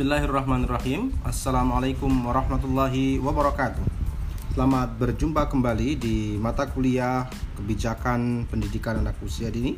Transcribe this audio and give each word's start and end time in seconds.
Bismillahirrahmanirrahim. 0.00 1.12
Assalamualaikum 1.28 2.08
warahmatullahi 2.24 3.20
wabarakatuh. 3.20 3.84
Selamat 4.56 4.96
berjumpa 4.96 5.44
kembali 5.44 6.00
di 6.00 6.40
mata 6.40 6.64
kuliah 6.72 7.28
kebijakan 7.60 8.48
pendidikan 8.48 9.04
anak 9.04 9.20
usia 9.20 9.52
dini. 9.52 9.76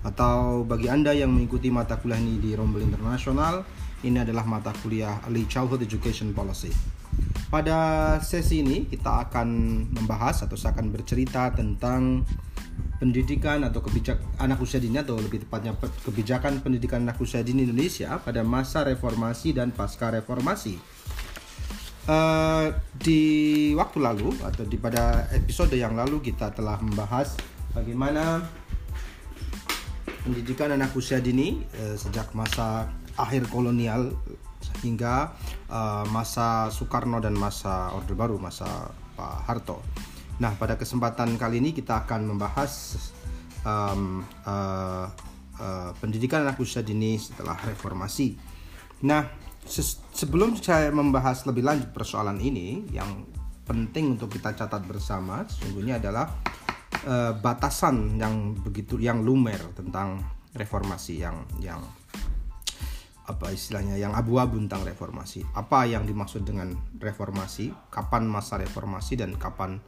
Atau 0.00 0.64
bagi 0.64 0.88
Anda 0.88 1.12
yang 1.12 1.36
mengikuti 1.36 1.68
mata 1.68 2.00
kuliah 2.00 2.16
ini 2.16 2.40
di 2.40 2.56
Rombel 2.56 2.88
Internasional 2.88 3.60
Ini 4.00 4.24
adalah 4.24 4.48
mata 4.48 4.72
kuliah 4.80 5.20
Early 5.28 5.44
Childhood 5.44 5.84
Education 5.84 6.32
Policy. 6.32 6.72
Pada 7.52 8.16
sesi 8.24 8.64
ini 8.64 8.88
kita 8.88 9.28
akan 9.28 9.48
membahas 9.92 10.40
atau 10.40 10.56
saya 10.56 10.72
akan 10.72 10.88
bercerita 10.88 11.52
tentang 11.52 12.24
pendidikan 13.00 13.64
atau 13.64 13.80
kebijak 13.80 14.20
anak 14.36 14.60
usia 14.60 14.76
dini 14.76 15.00
atau 15.00 15.16
lebih 15.16 15.48
tepatnya 15.48 15.72
kebijakan 16.04 16.60
pendidikan 16.60 17.00
anak 17.00 17.16
usia 17.16 17.40
dini 17.40 17.64
Indonesia 17.64 18.20
pada 18.20 18.44
masa 18.44 18.84
reformasi 18.84 19.56
dan 19.56 19.72
pasca 19.72 20.12
reformasi. 20.12 20.76
Uh, 22.04 22.74
di 23.00 23.22
waktu 23.72 24.02
lalu 24.02 24.36
atau 24.44 24.68
di 24.68 24.76
pada 24.76 25.30
episode 25.32 25.72
yang 25.76 25.94
lalu 25.96 26.18
kita 26.20 26.52
telah 26.52 26.76
membahas 26.80 27.38
bagaimana 27.70 28.44
pendidikan 30.26 30.74
anak 30.74 30.92
usia 30.92 31.22
dini 31.22 31.64
uh, 31.80 31.96
sejak 31.96 32.34
masa 32.36 32.90
akhir 33.16 33.48
kolonial 33.48 34.12
hingga 34.84 35.32
uh, 35.72 36.04
masa 36.12 36.68
Soekarno 36.68 37.20
dan 37.20 37.36
masa 37.36 37.92
Orde 37.96 38.12
Baru 38.12 38.36
masa 38.36 38.92
Pak 39.16 39.48
Harto. 39.48 39.80
Nah, 40.40 40.56
pada 40.56 40.80
kesempatan 40.80 41.36
kali 41.36 41.60
ini 41.60 41.76
kita 41.76 42.08
akan 42.08 42.32
membahas 42.32 42.96
um, 43.60 44.24
uh, 44.48 45.06
uh, 45.60 45.90
pendidikan 46.00 46.48
anak 46.48 46.56
usia 46.56 46.80
dini 46.80 47.20
setelah 47.20 47.60
reformasi. 47.60 48.40
Nah, 49.04 49.28
sebelum 50.16 50.56
saya 50.56 50.88
membahas 50.88 51.44
lebih 51.44 51.60
lanjut 51.60 51.92
persoalan 51.92 52.40
ini, 52.40 52.88
yang 52.88 53.28
penting 53.68 54.16
untuk 54.16 54.32
kita 54.32 54.56
catat 54.56 54.82
bersama 54.88 55.44
sesungguhnya 55.44 56.00
adalah 56.00 56.32
uh, 57.04 57.36
batasan 57.36 58.16
yang 58.16 58.56
begitu 58.56 58.96
yang 58.96 59.20
lumer 59.20 59.60
tentang 59.76 60.24
reformasi 60.56 61.22
yang 61.22 61.46
yang 61.62 61.78
apa 63.30 63.54
istilahnya 63.54 63.94
yang 63.94 64.10
abu-abu 64.10 64.58
tentang 64.58 64.82
reformasi. 64.82 65.46
Apa 65.54 65.86
yang 65.86 66.02
dimaksud 66.02 66.42
dengan 66.42 66.74
reformasi? 66.98 67.70
Kapan 67.92 68.26
masa 68.26 68.58
reformasi 68.58 69.14
dan 69.14 69.38
kapan 69.38 69.78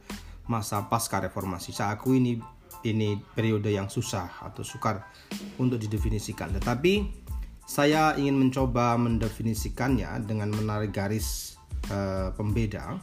masa 0.47 0.87
pasca 0.91 1.23
reformasi. 1.23 1.71
Saya 1.71 1.95
akui 1.95 2.19
ini 2.19 2.33
ini 2.83 3.15
periode 3.15 3.71
yang 3.71 3.87
susah 3.87 4.43
atau 4.43 4.65
sukar 4.65 5.07
untuk 5.55 5.79
didefinisikan. 5.79 6.51
Tetapi 6.51 7.23
saya 7.63 8.11
ingin 8.19 8.35
mencoba 8.35 8.99
mendefinisikannya 8.99 10.27
dengan 10.27 10.51
menarik 10.51 10.91
garis 10.91 11.55
uh, 11.87 12.35
pembeda 12.35 12.99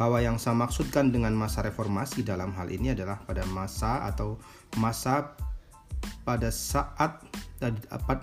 bahwa 0.00 0.16
yang 0.24 0.40
saya 0.40 0.56
maksudkan 0.56 1.12
dengan 1.12 1.36
masa 1.36 1.60
reformasi 1.60 2.24
dalam 2.24 2.56
hal 2.56 2.72
ini 2.72 2.96
adalah 2.96 3.20
pada 3.20 3.44
masa 3.52 4.08
atau 4.08 4.40
masa 4.80 5.36
pada 6.24 6.48
saat 6.48 7.20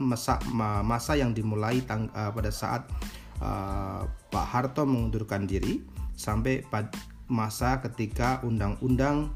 masa 0.02 0.42
masa 0.82 1.14
yang 1.14 1.38
dimulai 1.38 1.86
tang, 1.86 2.10
uh, 2.18 2.34
pada 2.34 2.50
saat 2.50 2.90
uh, 3.38 4.02
Pak 4.34 4.48
Harto 4.50 4.90
mengundurkan 4.90 5.46
diri 5.46 5.86
sampai 6.18 6.66
pada 6.66 6.90
masa 7.28 7.84
ketika 7.84 8.40
Undang-Undang 8.44 9.32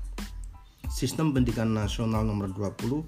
Sistem 0.91 1.31
Pendidikan 1.31 1.71
Nasional 1.71 2.27
Nomor 2.27 2.51
20 2.51 3.03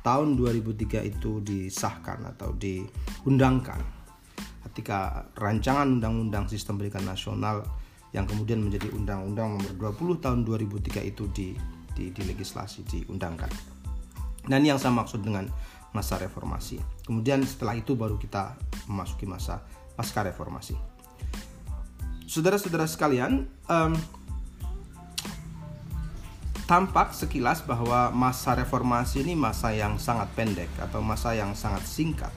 tahun 0.00 0.28
2003 0.40 1.04
itu 1.04 1.44
disahkan 1.44 2.24
atau 2.24 2.56
diundangkan. 2.56 3.80
Ketika 4.68 5.28
rancangan 5.36 6.00
Undang-Undang 6.00 6.48
Sistem 6.48 6.80
Pendidikan 6.80 7.04
Nasional 7.04 7.64
yang 8.16 8.24
kemudian 8.24 8.64
menjadi 8.64 8.88
Undang-Undang 8.96 9.60
Nomor 9.60 9.72
20 9.96 10.24
tahun 10.24 10.40
2003 10.48 11.04
itu 11.04 11.24
di, 11.32 11.48
di, 11.92 12.08
di 12.12 12.22
legislasi 12.24 12.88
diundangkan. 12.88 13.52
Dan 14.48 14.64
yang 14.64 14.80
saya 14.80 14.96
maksud 14.96 15.20
dengan 15.20 15.44
masa 15.92 16.16
reformasi. 16.16 16.80
Kemudian 17.04 17.44
setelah 17.44 17.76
itu 17.76 17.92
baru 17.92 18.16
kita 18.16 18.56
memasuki 18.88 19.28
masa 19.28 19.60
pasca 19.92 20.24
reformasi. 20.24 20.76
Saudara-saudara 22.28 22.84
sekalian, 22.84 23.48
um, 23.68 23.92
tampak 26.68 27.16
sekilas 27.16 27.64
bahwa 27.64 28.12
masa 28.12 28.52
reformasi 28.52 29.24
ini 29.24 29.32
masa 29.32 29.72
yang 29.72 29.96
sangat 29.96 30.28
pendek 30.36 30.68
atau 30.76 31.00
masa 31.00 31.32
yang 31.32 31.56
sangat 31.56 31.80
singkat 31.88 32.28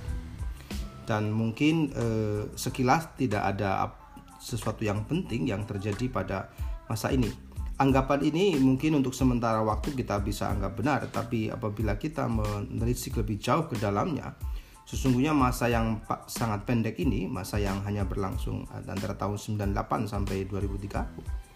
dan 1.03 1.35
mungkin 1.35 1.91
eh, 1.91 2.47
sekilas 2.55 3.11
tidak 3.19 3.43
ada 3.43 3.91
sesuatu 4.39 4.87
yang 4.87 5.03
penting 5.03 5.51
yang 5.51 5.67
terjadi 5.67 6.07
pada 6.07 6.47
masa 6.87 7.11
ini. 7.11 7.27
Anggapan 7.75 8.23
ini 8.23 8.55
mungkin 8.55 9.03
untuk 9.03 9.11
sementara 9.11 9.59
waktu 9.67 9.91
kita 9.91 10.23
bisa 10.23 10.47
anggap 10.47 10.79
benar, 10.79 11.01
tapi 11.11 11.51
apabila 11.51 11.99
kita 11.99 12.29
menelisik 12.31 13.19
lebih 13.19 13.41
jauh 13.41 13.67
ke 13.67 13.75
dalamnya, 13.81 14.37
sesungguhnya 14.87 15.35
masa 15.35 15.67
yang 15.67 15.99
sangat 16.29 16.63
pendek 16.63 17.01
ini, 17.01 17.25
masa 17.25 17.57
yang 17.57 17.81
hanya 17.83 18.05
berlangsung 18.07 18.69
antara 18.87 19.17
tahun 19.17 19.35
98 19.35 20.07
sampai 20.07 20.45
2003 20.45 21.50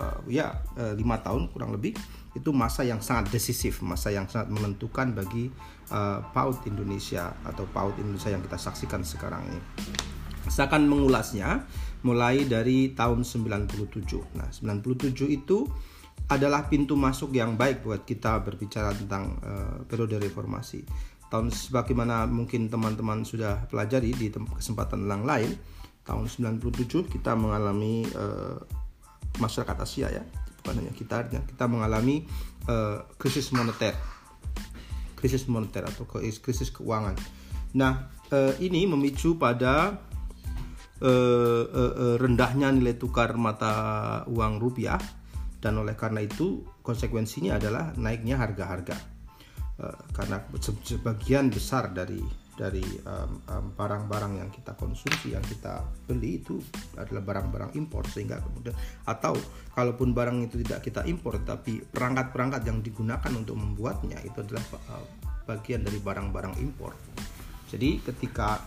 uh, 0.00 0.18
ya 0.30 0.62
uh, 0.78 0.94
lima 0.94 1.20
tahun 1.20 1.50
kurang 1.52 1.74
lebih 1.74 1.94
itu 2.36 2.50
masa 2.54 2.86
yang 2.86 3.02
sangat 3.02 3.34
decisif, 3.34 3.82
masa 3.82 4.14
yang 4.14 4.30
sangat 4.30 4.52
menentukan 4.54 5.10
bagi 5.10 5.50
uh, 5.90 6.22
PAUD 6.30 6.70
Indonesia 6.70 7.34
atau 7.42 7.66
PAUD 7.66 7.98
Indonesia 7.98 8.30
yang 8.30 8.42
kita 8.44 8.58
saksikan 8.60 9.02
sekarang 9.02 9.42
ini. 9.50 9.60
Saya 10.48 10.70
akan 10.70 10.86
mengulasnya 10.88 11.66
mulai 12.06 12.46
dari 12.46 12.94
tahun 12.94 13.26
97. 13.26 14.38
Nah, 14.38 14.48
97 14.48 15.28
itu 15.28 15.66
adalah 16.28 16.68
pintu 16.68 16.94
masuk 16.94 17.34
yang 17.34 17.56
baik 17.56 17.82
buat 17.82 18.04
kita 18.04 18.44
berbicara 18.44 18.94
tentang 18.94 19.36
uh, 19.42 19.82
periode 19.88 20.20
reformasi. 20.20 20.84
Tahun 21.28 21.52
sebagaimana 21.52 22.24
mungkin 22.24 22.72
teman-teman 22.72 23.24
sudah 23.26 23.68
pelajari 23.68 24.16
di 24.16 24.32
kesempatan 24.32 25.04
yang 25.04 25.28
lain, 25.28 25.52
tahun 26.08 26.24
97 26.24 27.12
kita 27.12 27.36
mengalami 27.36 28.08
uh, 28.16 28.56
masyarakat 29.36 29.76
Asia 29.84 30.08
ya 30.08 30.24
bukan 30.68 30.84
hanya 30.84 30.92
kita 30.92 31.28
kita 31.28 31.64
mengalami 31.64 32.28
uh, 32.68 33.04
krisis 33.16 33.52
moneter. 33.54 33.96
Krisis 35.16 35.48
moneter 35.48 35.86
atau 35.88 36.04
krisis 36.12 36.68
keuangan. 36.70 37.16
Nah 37.76 38.12
uh, 38.28 38.52
ini 38.60 38.84
memicu 38.84 39.40
pada 39.40 39.96
uh, 41.00 41.64
uh, 41.64 41.92
uh, 41.96 42.16
rendahnya 42.20 42.68
nilai 42.68 43.00
tukar 43.00 43.32
mata 43.40 44.22
uang 44.28 44.60
rupiah 44.60 45.00
dan 45.58 45.74
oleh 45.80 45.98
karena 45.98 46.22
itu 46.22 46.62
konsekuensinya 46.84 47.58
adalah 47.58 47.96
naiknya 47.96 48.38
harga-harga. 48.38 48.96
Uh, 49.78 49.98
karena 50.10 50.42
sebagian 50.82 51.54
besar 51.54 51.94
dari 51.94 52.18
dari 52.58 52.82
barang-barang 53.78 54.32
um, 54.34 54.34
um, 54.34 54.40
yang 54.42 54.50
kita 54.50 54.74
konsumsi 54.74 55.30
yang 55.38 55.46
kita 55.46 55.86
beli 56.10 56.42
itu 56.42 56.58
adalah 56.98 57.22
barang-barang 57.22 57.78
impor 57.78 58.02
sehingga 58.10 58.42
kemudian 58.42 58.74
atau 59.06 59.38
kalaupun 59.78 60.10
barang 60.10 60.42
itu 60.42 60.58
tidak 60.66 60.82
kita 60.82 61.06
impor 61.06 61.38
tapi 61.46 61.78
perangkat-perangkat 61.78 62.66
yang 62.66 62.82
digunakan 62.82 63.30
untuk 63.30 63.54
membuatnya 63.54 64.18
itu 64.26 64.42
adalah 64.42 64.66
uh, 64.90 65.06
bagian 65.46 65.86
dari 65.86 66.02
barang-barang 66.02 66.58
impor. 66.58 66.98
Jadi 67.70 68.02
ketika 68.02 68.58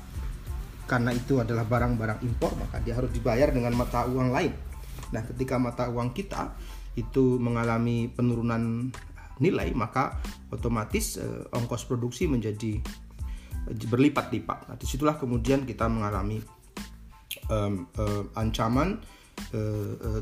karena 0.88 1.12
itu 1.12 1.44
adalah 1.44 1.68
barang-barang 1.68 2.24
impor 2.24 2.56
maka 2.56 2.80
dia 2.80 2.96
harus 2.96 3.12
dibayar 3.12 3.52
dengan 3.52 3.76
mata 3.76 4.08
uang 4.08 4.32
lain. 4.32 4.56
Nah 5.12 5.22
ketika 5.28 5.60
mata 5.60 5.92
uang 5.92 6.16
kita 6.16 6.56
itu 6.96 7.36
mengalami 7.44 8.08
penurunan 8.08 8.88
nilai 9.44 9.76
maka 9.76 10.16
otomatis 10.48 11.20
uh, 11.20 11.44
ongkos 11.52 11.84
produksi 11.92 12.32
menjadi 12.32 12.80
berlipat-lipat. 13.68 14.72
Nah, 14.72 14.76
di 14.76 14.86
situlah 14.90 15.16
kemudian 15.18 15.64
kita 15.68 15.86
mengalami 15.86 16.42
um, 17.48 17.86
uh, 17.98 18.24
ancaman 18.36 19.00
uh, 19.54 19.94
uh, 20.02 20.22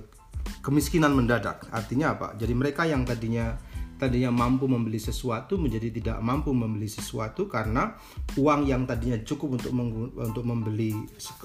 kemiskinan 0.59 1.15
mendadak. 1.15 1.67
Artinya 1.71 2.15
apa? 2.17 2.27
Jadi 2.35 2.53
mereka 2.53 2.83
yang 2.83 3.07
tadinya 3.07 3.55
tadinya 3.99 4.31
mampu 4.31 4.63
membeli 4.63 4.95
sesuatu 4.95 5.59
menjadi 5.59 5.91
tidak 5.91 6.17
mampu 6.23 6.55
membeli 6.55 6.87
sesuatu 6.87 7.51
karena 7.51 7.99
uang 8.39 8.63
yang 8.63 8.87
tadinya 8.87 9.19
cukup 9.27 9.59
untuk 9.59 9.75
untuk 10.15 10.47
membeli 10.47 10.95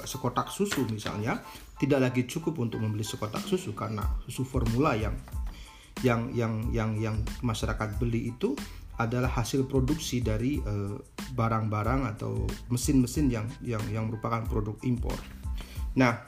sekotak 0.06 0.54
susu 0.54 0.86
misalnya 0.86 1.42
tidak 1.82 2.06
lagi 2.08 2.22
cukup 2.30 2.54
untuk 2.62 2.78
membeli 2.78 3.02
sekotak 3.02 3.42
susu 3.42 3.74
karena 3.74 4.06
susu 4.22 4.46
formula 4.46 4.94
yang 4.94 5.18
yang 6.06 6.30
yang 6.30 6.70
yang 6.70 6.94
yang 6.94 7.16
masyarakat 7.42 7.98
beli 7.98 8.30
itu 8.30 8.54
adalah 8.98 9.26
hasil 9.26 9.66
produksi 9.66 10.22
dari 10.22 10.62
eh, 10.62 10.96
barang-barang 11.34 12.00
uh, 12.06 12.10
atau 12.14 12.46
mesin-mesin 12.70 13.26
yang 13.26 13.46
yang 13.58 13.82
yang 13.90 14.04
merupakan 14.06 14.46
produk 14.46 14.78
impor. 14.86 15.18
Nah, 15.98 16.22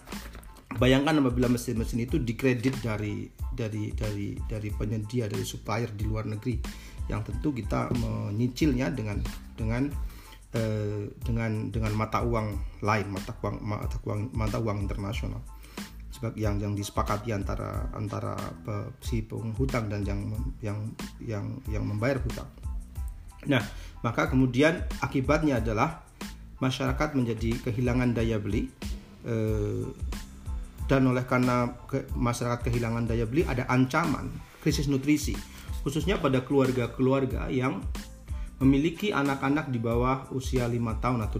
bayangkan 0.78 1.22
apabila 1.22 1.46
mesin-mesin 1.46 2.02
itu 2.02 2.18
dikredit 2.18 2.74
dari 2.82 3.30
dari 3.54 3.94
dari 3.94 4.34
dari 4.50 4.68
penyedia 4.74 5.30
dari 5.30 5.46
supplier 5.46 5.94
di 5.94 6.04
luar 6.04 6.26
negeri 6.26 6.58
yang 7.06 7.22
tentu 7.22 7.54
kita 7.54 7.94
menyicilnya 7.94 8.90
dengan 8.90 9.22
dengan 9.54 9.86
eh, 10.52 11.06
dengan 11.22 11.70
dengan 11.70 11.92
mata 11.94 12.20
uang 12.26 12.82
lain 12.82 13.06
mata 13.14 13.32
uang 13.40 13.56
mata 13.62 13.96
uang 14.02 14.20
mata 14.34 14.58
uang 14.58 14.78
internasional 14.82 15.38
yang 16.34 16.56
yang 16.56 16.72
disepakati 16.72 17.32
antara 17.32 17.92
antara 17.92 18.36
si 19.04 19.20
penghutang 19.24 19.92
dan 19.92 20.02
yang 20.06 20.20
yang 20.64 20.78
yang 21.20 21.46
yang 21.68 21.84
membayar 21.84 22.20
hutang. 22.20 22.48
Nah, 23.46 23.62
maka 24.02 24.26
kemudian 24.26 24.82
akibatnya 25.04 25.62
adalah 25.62 26.02
masyarakat 26.58 27.14
menjadi 27.14 27.60
kehilangan 27.68 28.16
daya 28.16 28.40
beli 28.40 28.72
eh, 29.28 29.84
dan 30.88 31.02
oleh 31.04 31.26
karena 31.28 31.68
masyarakat 32.16 32.64
kehilangan 32.64 33.10
daya 33.10 33.28
beli 33.28 33.44
ada 33.44 33.68
ancaman 33.68 34.30
krisis 34.64 34.88
nutrisi 34.88 35.36
khususnya 35.86 36.18
pada 36.18 36.42
keluarga-keluarga 36.42 37.46
yang 37.52 37.84
memiliki 38.58 39.12
anak-anak 39.12 39.68
di 39.68 39.78
bawah 39.78 40.32
usia 40.32 40.64
lima 40.66 40.96
tahun 40.96 41.28
atau 41.28 41.38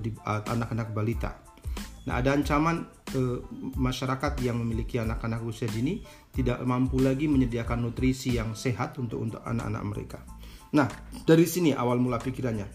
anak-anak 0.53 0.93
balita. 0.93 1.46
Nah, 2.07 2.23
ada 2.23 2.39
ancaman 2.39 2.87
eh, 3.19 3.39
masyarakat 3.75 4.39
yang 4.47 4.63
memiliki 4.63 5.03
anak-anak 5.03 5.43
usia 5.43 5.67
dini 5.67 5.99
tidak 6.31 6.63
mampu 6.63 7.03
lagi 7.03 7.27
menyediakan 7.27 7.83
nutrisi 7.83 8.39
yang 8.39 8.55
sehat 8.55 8.95
untuk 9.03 9.27
untuk 9.27 9.43
anak-anak 9.43 9.83
mereka. 9.83 10.19
Nah, 10.71 10.87
dari 11.27 11.47
sini 11.51 11.75
awal 11.75 11.99
mula 11.99 12.23
pikirannya. 12.23 12.67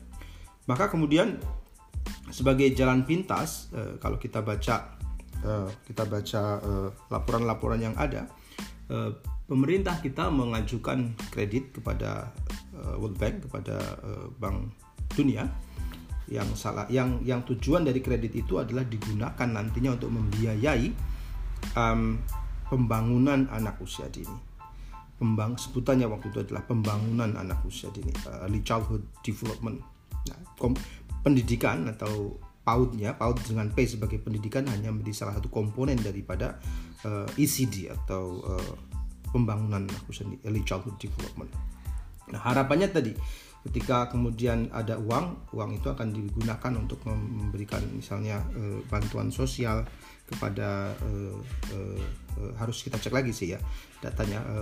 Maka 0.68 0.92
kemudian 0.92 1.40
sebagai 2.28 2.68
jalan 2.76 3.08
pintas 3.08 3.72
eh, 3.72 3.96
kalau 4.04 4.20
kita 4.20 4.44
baca 4.44 5.00
eh, 5.48 5.70
kita 5.88 6.04
baca 6.04 6.42
laporan-laporan 7.08 7.80
yang 7.80 7.96
ada, 7.96 8.28
pemerintah 9.48 10.04
kita 10.04 10.28
mengajukan 10.28 11.16
kredit 11.32 11.72
kepada 11.72 12.36
World 13.00 13.16
Bank 13.16 13.48
kepada 13.48 13.80
Bank 14.36 14.76
Dunia 15.16 15.48
yang 16.32 16.48
salah 16.56 16.88
yang 16.88 17.20
yang 17.28 17.44
tujuan 17.44 17.84
dari 17.84 18.00
kredit 18.00 18.32
itu 18.32 18.56
adalah 18.56 18.88
digunakan 18.88 19.44
nantinya 19.44 20.00
untuk 20.00 20.16
membiayai 20.16 20.88
um, 21.76 22.16
pembangunan 22.72 23.52
anak 23.52 23.76
usia 23.84 24.08
dini. 24.08 24.50
Pembang 25.20 25.60
sebutannya 25.60 26.08
waktu 26.08 26.34
itu 26.34 26.40
adalah 26.42 26.64
pembangunan 26.66 27.36
anak 27.36 27.62
usia 27.68 27.92
dini, 27.92 28.16
uh, 28.26 28.48
early 28.48 28.64
childhood 28.64 29.04
development. 29.22 29.84
Nah, 30.32 30.40
kom, 30.56 30.74
pendidikan 31.22 31.86
atau 31.92 32.40
pautnya 32.64 33.14
paut 33.14 33.38
dengan 33.44 33.70
P 33.70 33.86
sebagai 33.86 34.18
pendidikan 34.24 34.66
hanya 34.72 34.90
menjadi 34.90 35.26
salah 35.28 35.38
satu 35.38 35.52
komponen 35.52 36.00
daripada 36.00 36.58
uh, 37.06 37.28
ECD 37.38 37.92
atau 37.92 38.40
uh, 38.42 38.74
pembangunan 39.30 39.84
anak 39.84 40.08
usia 40.08 40.26
dini, 40.26 40.40
early 40.48 40.64
childhood 40.64 40.96
development. 40.96 41.52
Nah, 42.32 42.40
harapannya 42.40 42.88
tadi 42.88 43.12
ketika 43.70 44.10
kemudian 44.10 44.74
ada 44.74 44.98
uang, 44.98 45.54
uang 45.54 45.78
itu 45.78 45.88
akan 45.94 46.10
digunakan 46.10 46.74
untuk 46.74 47.06
memberikan 47.06 47.82
misalnya 47.94 48.42
e, 48.58 48.82
bantuan 48.90 49.30
sosial 49.30 49.86
kepada 50.26 50.98
e, 50.98 51.10
e, 51.70 51.78
harus 52.58 52.82
kita 52.82 52.98
cek 52.98 53.14
lagi 53.14 53.30
sih 53.30 53.54
ya 53.54 53.60
datanya 54.02 54.42
e, 54.42 54.58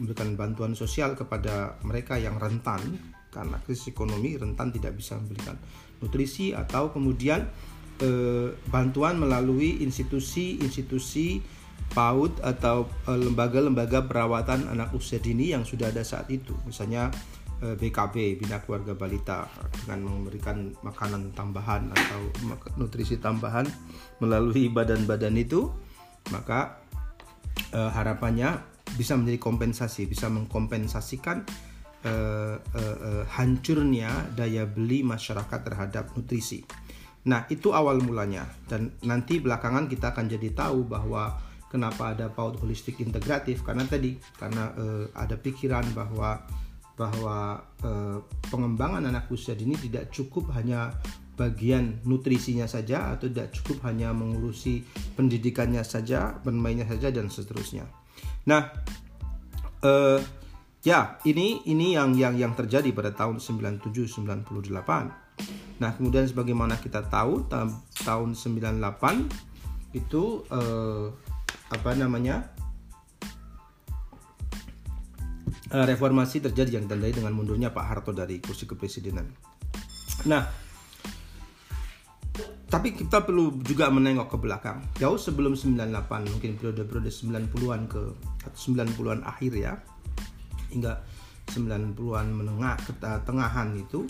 memberikan 0.00 0.34
bantuan 0.40 0.72
sosial 0.72 1.12
kepada 1.12 1.76
mereka 1.84 2.16
yang 2.16 2.40
rentan 2.40 2.80
karena 3.28 3.60
krisis 3.62 3.92
ekonomi 3.92 4.40
rentan 4.40 4.72
tidak 4.72 4.96
bisa 4.96 5.20
memberikan 5.20 5.60
nutrisi 6.00 6.56
atau 6.56 6.88
kemudian 6.96 7.44
e, 8.00 8.08
bantuan 8.72 9.20
melalui 9.20 9.84
institusi-institusi 9.84 11.44
PAUD 11.92 12.40
atau 12.40 12.88
lembaga-lembaga 13.06 14.08
perawatan 14.08 14.72
anak 14.72 14.96
usia 14.96 15.20
dini 15.20 15.52
yang 15.52 15.62
sudah 15.62 15.92
ada 15.92 16.02
saat 16.02 16.26
itu. 16.32 16.56
Misalnya 16.66 17.12
BKB 17.62 18.14
eh, 18.16 18.32
Bina 18.38 18.58
Keluarga 18.62 18.94
Balita 18.96 19.46
dengan 19.84 20.10
memberikan 20.10 20.74
makanan 20.82 21.32
tambahan 21.36 21.92
atau 21.94 22.22
nutrisi 22.80 23.20
tambahan 23.20 23.68
melalui 24.18 24.68
badan-badan 24.72 25.34
itu 25.38 25.70
maka 26.32 26.82
eh, 27.70 27.90
harapannya 27.90 28.58
bisa 28.98 29.18
menjadi 29.18 29.38
kompensasi 29.38 30.06
bisa 30.06 30.26
mengkompensasikan 30.30 31.46
eh, 32.04 32.56
eh, 32.58 32.96
eh, 33.00 33.24
hancurnya 33.28 34.34
daya 34.34 34.68
beli 34.68 35.00
masyarakat 35.06 35.60
terhadap 35.64 36.12
nutrisi. 36.14 36.62
Nah, 37.24 37.48
itu 37.48 37.72
awal 37.72 38.04
mulanya 38.04 38.44
dan 38.68 38.92
nanti 39.00 39.40
belakangan 39.40 39.88
kita 39.88 40.12
akan 40.12 40.28
jadi 40.28 40.52
tahu 40.52 40.84
bahwa 40.84 41.40
kenapa 41.74 42.14
ada 42.14 42.30
PAUD 42.30 42.62
holistik 42.62 43.02
integratif 43.02 43.66
karena 43.66 43.82
tadi 43.82 44.14
karena 44.38 44.70
uh, 44.78 45.10
ada 45.10 45.34
pikiran 45.34 45.82
bahwa 45.90 46.38
bahwa 46.94 47.58
uh, 47.82 48.18
pengembangan 48.50 49.02
anak 49.10 49.26
usia 49.34 49.58
dini 49.58 49.74
tidak 49.74 50.14
cukup 50.14 50.54
hanya 50.54 50.94
bagian 51.34 51.98
nutrisinya 52.06 52.70
saja 52.70 53.10
atau 53.10 53.26
tidak 53.26 53.50
cukup 53.50 53.90
hanya 53.90 54.14
mengurusi 54.14 54.86
pendidikannya 55.18 55.82
saja, 55.82 56.38
bermainnya 56.38 56.86
saja 56.86 57.10
dan 57.10 57.26
seterusnya. 57.26 57.90
Nah, 58.46 58.70
uh, 59.82 60.22
ya 60.86 61.18
ini 61.26 61.66
ini 61.66 61.98
yang 61.98 62.14
yang 62.14 62.38
yang 62.38 62.54
terjadi 62.54 62.94
pada 62.94 63.10
tahun 63.10 63.42
97 63.42 63.90
98. 64.22 65.82
Nah, 65.82 65.90
kemudian 65.98 66.30
sebagaimana 66.30 66.78
kita 66.78 67.10
tahu 67.10 67.50
tahun 68.06 68.38
98 68.38 69.98
itu 69.98 70.46
uh, 70.54 71.10
apa 71.74 71.90
namanya 71.98 72.53
reformasi 75.72 76.44
terjadi 76.44 76.76
yang 76.76 76.84
ditandai 76.84 77.16
dengan 77.16 77.32
mundurnya 77.32 77.72
Pak 77.72 77.84
Harto 77.84 78.12
dari 78.12 78.40
kursi 78.40 78.68
kepresidenan. 78.68 79.24
Nah, 80.28 80.44
tapi 82.68 82.92
kita 82.92 83.24
perlu 83.24 83.62
juga 83.64 83.88
menengok 83.88 84.34
ke 84.34 84.36
belakang. 84.36 84.84
Jauh 85.00 85.16
sebelum 85.16 85.56
98, 85.56 86.28
mungkin 86.28 86.58
periode-periode 86.58 87.08
90-an 87.08 87.82
ke 87.88 88.02
90-an 88.50 89.20
akhir 89.24 89.52
ya. 89.56 89.78
Hingga 90.74 90.92
90-an 91.54 92.26
menengah 92.34 92.76
ke 92.82 92.92
tengahan 93.00 93.78
itu 93.78 94.04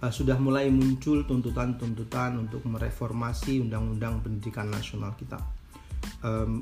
uh, 0.00 0.12
sudah 0.12 0.38
mulai 0.40 0.72
muncul 0.72 1.28
tuntutan-tuntutan 1.28 2.40
untuk 2.40 2.64
mereformasi 2.64 3.62
undang-undang 3.62 4.24
pendidikan 4.24 4.70
nasional 4.72 5.12
kita 5.18 5.36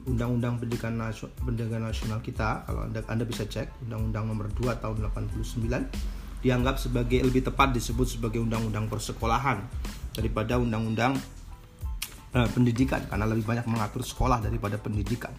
undang-undang 0.04 0.60
pendidikan 0.60 0.92
nasional, 0.92 1.32
pendidikan 1.40 1.80
nasional 1.80 2.20
kita 2.20 2.68
kalau 2.68 2.84
anda, 2.84 3.00
anda 3.08 3.24
bisa 3.24 3.48
cek 3.48 3.88
undang-undang 3.88 4.28
nomor 4.28 4.52
2 4.52 4.76
tahun 4.76 4.96
89 5.08 6.44
dianggap 6.44 6.76
sebagai 6.76 7.24
lebih 7.24 7.40
tepat 7.48 7.72
disebut 7.72 8.20
sebagai 8.20 8.44
undang-undang 8.44 8.84
persekolahan 8.92 9.64
daripada 10.12 10.60
undang-undang 10.60 11.16
uh, 12.36 12.48
pendidikan 12.52 13.00
karena 13.08 13.24
lebih 13.24 13.48
banyak 13.48 13.64
mengatur 13.64 14.04
sekolah 14.04 14.44
daripada 14.44 14.76
pendidikan 14.76 15.32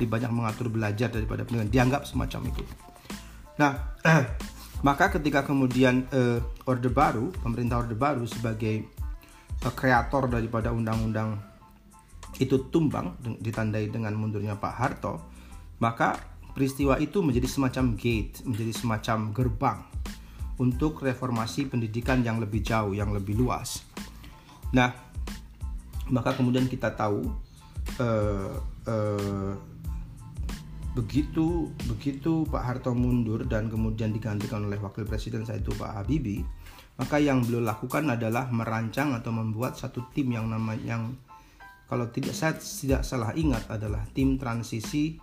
lebih 0.00 0.08
banyak 0.08 0.32
mengatur 0.32 0.72
belajar 0.72 1.12
daripada 1.12 1.44
pendidikan 1.44 1.72
dianggap 1.72 2.02
semacam 2.08 2.40
itu. 2.48 2.64
Nah 3.60 3.72
maka 4.88 5.12
ketika 5.12 5.44
kemudian 5.44 6.08
uh, 6.12 6.40
orde 6.64 6.88
baru 6.88 7.28
pemerintah 7.44 7.84
orde 7.84 7.96
baru 7.96 8.24
sebagai 8.24 8.88
uh, 9.60 9.72
kreator 9.76 10.32
daripada 10.32 10.72
undang-undang 10.72 11.36
itu 12.36 12.68
tumbang 12.68 13.16
ditandai 13.40 13.88
dengan 13.88 14.12
mundurnya 14.16 14.60
Pak 14.60 14.74
Harto, 14.76 15.14
maka 15.80 16.20
peristiwa 16.52 16.96
itu 17.00 17.20
menjadi 17.20 17.48
semacam 17.48 17.96
gate, 17.96 18.44
menjadi 18.44 18.72
semacam 18.72 19.18
gerbang 19.32 19.78
untuk 20.56 21.04
reformasi 21.04 21.68
pendidikan 21.68 22.24
yang 22.24 22.40
lebih 22.40 22.64
jauh, 22.64 22.96
yang 22.96 23.12
lebih 23.12 23.36
luas. 23.36 23.84
Nah, 24.72 24.92
maka 26.08 26.32
kemudian 26.32 26.64
kita 26.68 26.96
tahu 26.96 27.28
uh, 28.00 28.56
uh, 28.88 29.54
begitu 30.96 31.68
begitu 31.84 32.48
Pak 32.48 32.62
Harto 32.64 32.96
mundur 32.96 33.44
dan 33.44 33.68
kemudian 33.68 34.16
digantikan 34.16 34.64
oleh 34.64 34.80
Wakil 34.80 35.04
Presiden 35.04 35.44
saya 35.44 35.60
itu 35.60 35.76
Pak 35.76 35.92
Habibie, 35.92 36.40
maka 36.96 37.20
yang 37.20 37.44
beliau 37.44 37.60
lakukan 37.60 38.08
adalah 38.08 38.48
merancang 38.48 39.12
atau 39.12 39.28
membuat 39.28 39.76
satu 39.76 40.08
tim 40.16 40.32
yang 40.32 40.48
namanya 40.48 40.96
yang 40.96 41.02
kalau 41.86 42.10
tidak 42.10 42.34
saya 42.34 42.58
tidak 42.58 43.06
salah 43.06 43.30
ingat 43.38 43.62
adalah 43.70 44.02
tim 44.10 44.34
transisi 44.38 45.18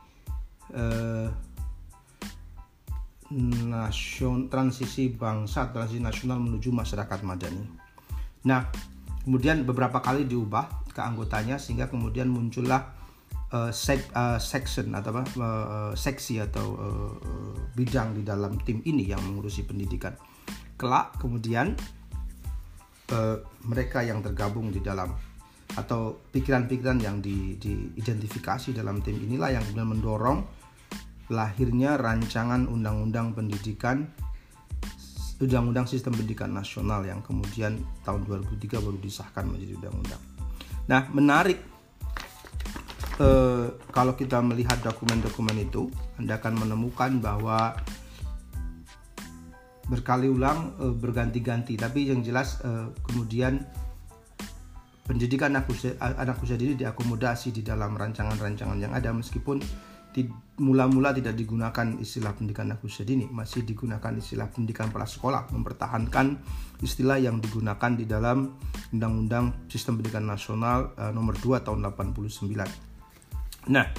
eh, 0.72 1.28
nasion 3.74 4.48
transisi 4.48 5.12
bangsa 5.12 5.74
transisi 5.76 6.00
nasional 6.00 6.40
menuju 6.40 6.70
masyarakat 6.72 7.20
madani. 7.26 7.66
Nah, 8.48 8.68
kemudian 9.24 9.64
beberapa 9.64 10.00
kali 10.04 10.28
diubah 10.28 10.92
keanggotanya 10.94 11.58
sehingga 11.58 11.90
kemudian 11.90 12.30
muncullah 12.30 12.94
uh, 13.50 13.72
sek, 13.74 14.14
uh, 14.14 14.38
section 14.38 14.94
atau 14.94 15.10
apa 15.16 15.24
uh, 15.42 15.94
seksi 15.98 16.44
atau 16.44 16.68
uh, 16.78 17.14
bidang 17.74 18.14
di 18.14 18.22
dalam 18.22 18.62
tim 18.62 18.86
ini 18.86 19.10
yang 19.10 19.24
mengurusi 19.26 19.66
pendidikan. 19.66 20.14
Kelak 20.78 21.18
kemudian 21.18 21.74
uh, 23.10 23.38
mereka 23.66 24.06
yang 24.06 24.22
tergabung 24.22 24.70
di 24.70 24.84
dalam 24.84 25.10
atau 25.74 26.22
pikiran-pikiran 26.30 27.02
yang 27.02 27.18
di, 27.18 27.58
diidentifikasi 27.58 28.78
dalam 28.78 29.02
tim 29.02 29.18
inilah 29.18 29.58
yang 29.58 29.66
kemudian 29.66 29.90
mendorong 29.90 30.40
lahirnya 31.34 31.98
rancangan 31.98 32.70
undang-undang 32.70 33.34
pendidikan 33.34 34.06
Undang-Undang 35.44 35.92
Sistem 35.92 36.16
Pendidikan 36.16 36.56
Nasional 36.56 37.04
yang 37.04 37.20
kemudian 37.20 37.82
tahun 38.08 38.24
2003 38.24 38.80
baru 38.80 38.98
disahkan 39.02 39.44
menjadi 39.50 39.76
undang-undang. 39.82 40.24
Nah, 40.88 41.02
menarik 41.12 41.60
eh, 43.20 43.68
kalau 43.92 44.14
kita 44.16 44.40
melihat 44.40 44.80
dokumen-dokumen 44.80 45.58
itu, 45.60 45.92
Anda 46.16 46.40
akan 46.40 46.64
menemukan 46.64 47.20
bahwa 47.20 47.76
berkali 49.92 50.32
ulang 50.32 50.80
eh, 50.80 50.96
berganti-ganti, 50.96 51.76
tapi 51.76 52.08
yang 52.08 52.24
jelas 52.24 52.64
eh, 52.64 52.88
kemudian 53.04 53.68
pendidikan 55.04 55.52
anak 55.52 55.68
usia, 55.68 56.00
anak 56.00 56.40
usia 56.40 56.56
dini 56.56 56.80
diakomodasi 56.80 57.52
di 57.52 57.62
dalam 57.62 57.96
rancangan-rancangan 58.00 58.80
yang 58.80 58.96
ada 58.96 59.12
meskipun 59.12 59.60
mula-mula 60.62 61.10
tidak 61.10 61.34
digunakan 61.34 61.98
istilah 61.98 62.38
pendidikan 62.38 62.70
anak 62.70 62.86
usia 62.86 63.02
dini, 63.02 63.26
masih 63.26 63.66
digunakan 63.66 64.14
istilah 64.14 64.46
pendidikan 64.54 64.94
prasekolah, 64.94 65.50
mempertahankan 65.50 66.38
istilah 66.86 67.18
yang 67.18 67.42
digunakan 67.42 67.92
di 67.98 68.06
dalam 68.06 68.54
Undang-Undang 68.94 69.66
Sistem 69.66 69.98
Pendidikan 69.98 70.30
Nasional 70.30 70.94
uh, 70.94 71.10
nomor 71.10 71.34
2 71.42 71.66
tahun 71.66 71.82
89. 71.82 73.74
Nah, 73.74 73.90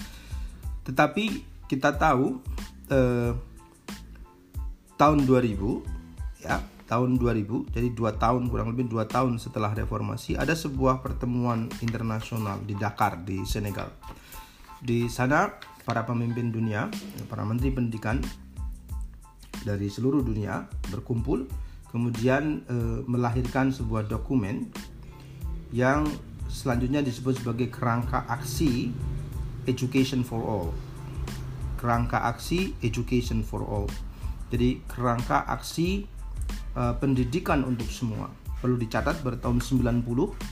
tetapi 0.86 1.24
kita 1.66 1.98
tahu 1.98 2.38
uh, 2.94 3.32
tahun 4.94 5.18
2000 5.26 6.46
ya, 6.46 6.62
tahun 6.84 7.16
2000, 7.16 7.72
jadi 7.72 7.88
dua 7.96 8.12
tahun 8.20 8.52
kurang 8.52 8.76
lebih 8.76 8.92
dua 8.92 9.08
tahun 9.08 9.40
setelah 9.40 9.72
reformasi 9.72 10.36
ada 10.36 10.52
sebuah 10.52 11.00
pertemuan 11.00 11.72
internasional 11.80 12.60
di 12.60 12.76
Dakar 12.76 13.24
di 13.24 13.40
Senegal. 13.48 13.88
Di 14.84 15.08
sana 15.08 15.48
para 15.88 16.04
pemimpin 16.04 16.52
dunia, 16.52 16.92
para 17.32 17.44
menteri 17.44 17.72
pendidikan 17.72 18.20
dari 19.64 19.88
seluruh 19.88 20.20
dunia 20.20 20.68
berkumpul, 20.92 21.48
kemudian 21.88 22.68
e, 22.68 22.76
melahirkan 23.08 23.72
sebuah 23.72 24.04
dokumen 24.04 24.68
yang 25.72 26.04
selanjutnya 26.52 27.00
disebut 27.00 27.40
sebagai 27.40 27.72
kerangka 27.72 28.28
aksi 28.28 28.92
Education 29.64 30.20
for 30.20 30.44
All. 30.44 30.68
Kerangka 31.80 32.28
aksi 32.28 32.76
Education 32.84 33.40
for 33.40 33.64
All. 33.64 33.88
Jadi 34.52 34.84
kerangka 34.84 35.48
aksi 35.48 36.04
e, 36.74 36.82
pendidikan 36.98 37.62
untuk 37.62 37.88
semua. 37.88 38.28
Perlu 38.60 38.76
dicatat 38.76 39.22
pada 39.22 39.38
tahun 39.38 39.62
90, 39.62 40.04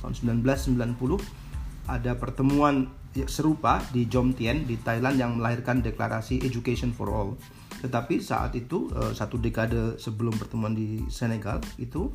tahun 0.03 0.15
1990 0.39 1.91
ada 1.91 2.15
pertemuan 2.15 2.89
serupa 3.29 3.85
di 3.93 4.09
Jomtien 4.09 4.65
di 4.65 4.81
Thailand 4.81 5.21
yang 5.21 5.37
melahirkan 5.37 5.85
deklarasi 5.85 6.41
Education 6.41 6.97
for 6.97 7.13
All. 7.13 7.31
Tetapi 7.85 8.23
saat 8.23 8.55
itu 8.57 8.89
eh, 8.95 9.13
satu 9.13 9.37
dekade 9.37 10.01
sebelum 10.01 10.33
pertemuan 10.39 10.73
di 10.73 11.05
Senegal 11.13 11.61
itu 11.77 12.09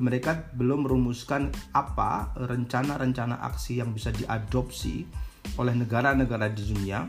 mereka 0.00 0.48
belum 0.56 0.88
merumuskan 0.88 1.52
apa 1.76 2.32
rencana-rencana 2.48 3.44
aksi 3.44 3.84
yang 3.84 3.92
bisa 3.92 4.08
diadopsi 4.08 5.04
oleh 5.60 5.76
negara-negara 5.76 6.48
di 6.48 6.64
dunia 6.64 7.04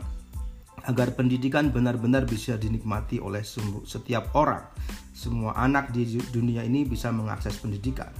agar 0.84 1.16
pendidikan 1.16 1.72
benar-benar 1.72 2.28
bisa 2.28 2.60
dinikmati 2.60 3.16
oleh 3.16 3.40
setiap 3.88 4.36
orang. 4.36 4.68
Semua 5.14 5.54
anak 5.54 5.94
di 5.94 6.18
dunia 6.34 6.66
ini 6.66 6.82
bisa 6.82 7.14
mengakses 7.14 7.62
pendidikan. 7.62 8.10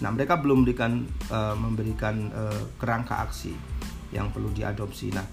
Nah, 0.00 0.10
mereka 0.10 0.40
belum 0.40 0.64
memberikan 0.64 1.04
uh, 1.30 1.54
memberikan 1.54 2.32
uh, 2.32 2.64
kerangka 2.80 3.28
aksi 3.28 3.52
yang 4.10 4.32
perlu 4.32 4.48
diadopsi. 4.50 5.12
Nah, 5.12 5.26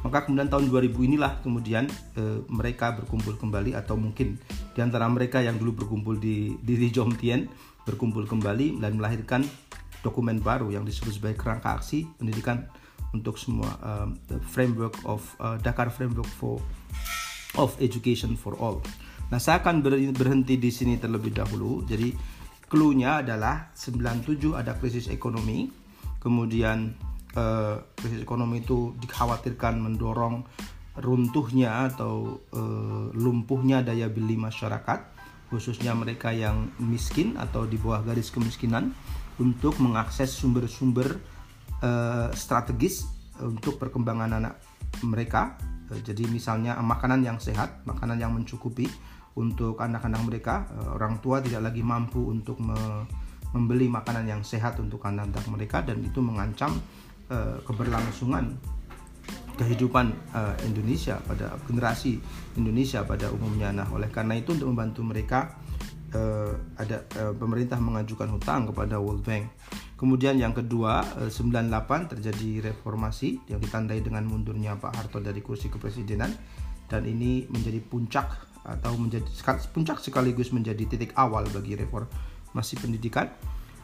maka 0.00 0.24
kemudian 0.24 0.48
tahun 0.48 0.72
2000 0.72 0.96
inilah 1.12 1.32
kemudian 1.44 1.84
e, 2.16 2.40
mereka 2.48 2.96
berkumpul 2.96 3.36
kembali 3.36 3.76
atau 3.76 4.00
mungkin 4.00 4.40
di 4.72 4.80
antara 4.80 5.04
mereka 5.12 5.44
yang 5.44 5.60
dulu 5.60 5.84
berkumpul 5.84 6.16
di 6.16 6.56
di 6.64 6.88
Jomtien 6.88 7.52
berkumpul 7.84 8.24
kembali 8.24 8.80
dan 8.80 8.96
melahirkan 8.96 9.44
dokumen 10.00 10.40
baru 10.40 10.72
yang 10.72 10.88
disebut 10.88 11.20
sebagai 11.20 11.36
kerangka 11.36 11.76
aksi 11.76 12.08
pendidikan 12.16 12.64
untuk 13.12 13.36
semua 13.36 13.76
uh, 13.84 14.08
framework 14.48 14.96
of 15.04 15.20
uh, 15.36 15.60
Dakar 15.60 15.92
framework 15.92 16.28
for 16.40 16.56
of 17.60 17.76
education 17.82 18.40
for 18.40 18.56
all. 18.56 18.80
Nah, 19.30 19.38
saya 19.38 19.62
akan 19.62 19.82
berhenti 20.10 20.58
di 20.58 20.70
sini 20.74 20.98
terlebih 20.98 21.30
dahulu. 21.30 21.86
Jadi, 21.86 22.10
clue-nya 22.66 23.22
adalah 23.22 23.70
97 23.74 24.58
ada 24.58 24.74
krisis 24.74 25.06
ekonomi, 25.06 25.70
kemudian 26.18 26.94
uh, 27.34 27.78
krisis 27.94 28.22
ekonomi 28.22 28.62
itu 28.62 28.94
dikhawatirkan 28.98 29.78
mendorong 29.78 30.42
runtuhnya 30.98 31.90
atau 31.90 32.42
uh, 32.52 33.08
lumpuhnya 33.14 33.80
daya 33.80 34.10
beli 34.10 34.34
masyarakat 34.34 35.22
khususnya 35.50 35.94
mereka 35.98 36.30
yang 36.30 36.70
miskin 36.78 37.34
atau 37.34 37.66
di 37.66 37.74
bawah 37.74 38.06
garis 38.06 38.30
kemiskinan 38.30 38.94
untuk 39.42 39.78
mengakses 39.82 40.30
sumber-sumber 40.30 41.18
uh, 41.82 42.30
strategis 42.34 43.06
untuk 43.40 43.80
perkembangan 43.80 44.38
anak 44.38 44.54
mereka 45.02 45.58
jadi 45.90 46.22
misalnya 46.30 46.78
makanan 46.78 47.26
yang 47.26 47.42
sehat 47.42 47.82
makanan 47.82 48.22
yang 48.22 48.30
mencukupi 48.30 48.86
untuk 49.38 49.78
anak-anak 49.78 50.22
mereka 50.26 50.54
orang 50.90 51.22
tua 51.22 51.38
tidak 51.38 51.70
lagi 51.70 51.86
mampu 51.86 52.18
untuk 52.30 52.58
me 52.58 53.06
membeli 53.50 53.90
makanan 53.90 54.30
yang 54.30 54.42
sehat 54.46 54.78
untuk 54.78 55.02
anak-anak 55.02 55.46
mereka 55.50 55.82
dan 55.82 55.98
itu 56.06 56.22
mengancam 56.22 56.78
uh, 57.30 57.58
keberlangsungan 57.66 58.54
kehidupan 59.58 60.14
uh, 60.32 60.56
Indonesia 60.64 61.20
pada 61.26 61.58
generasi 61.66 62.16
Indonesia 62.56 63.04
pada 63.04 63.28
umumnya. 63.28 63.74
Nah, 63.74 63.86
oleh 63.92 64.08
karena 64.08 64.38
itu 64.38 64.54
untuk 64.56 64.70
membantu 64.72 65.02
mereka 65.04 65.40
ada 66.74 67.06
pemerintah 67.38 67.78
mengajukan 67.78 68.34
hutang 68.34 68.66
kepada 68.66 68.98
World 68.98 69.22
Bank. 69.22 69.46
Kemudian 69.94 70.42
yang 70.42 70.50
kedua, 70.50 71.06
uh, 71.22 71.30
98 71.30 72.16
terjadi 72.16 72.72
reformasi 72.74 73.46
yang 73.46 73.62
ditandai 73.62 74.02
dengan 74.02 74.26
mundurnya 74.26 74.74
Pak 74.74 74.90
Harto 74.90 75.22
dari 75.22 75.38
kursi 75.38 75.70
kepresidenan 75.70 76.34
dan 76.90 77.06
ini 77.06 77.46
menjadi 77.46 77.78
puncak 77.78 78.50
atau 78.66 78.92
menjadi 78.98 79.24
puncak 79.72 80.02
sekaligus 80.02 80.52
menjadi 80.52 80.84
titik 80.84 81.14
awal 81.16 81.46
bagi 81.48 81.78
reformasi 81.78 82.76
pendidikan. 82.76 83.30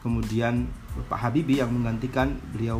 Kemudian 0.04 0.68
Pak 1.10 1.18
Habibie 1.18 1.58
yang 1.58 1.72
menggantikan 1.72 2.36
beliau 2.54 2.78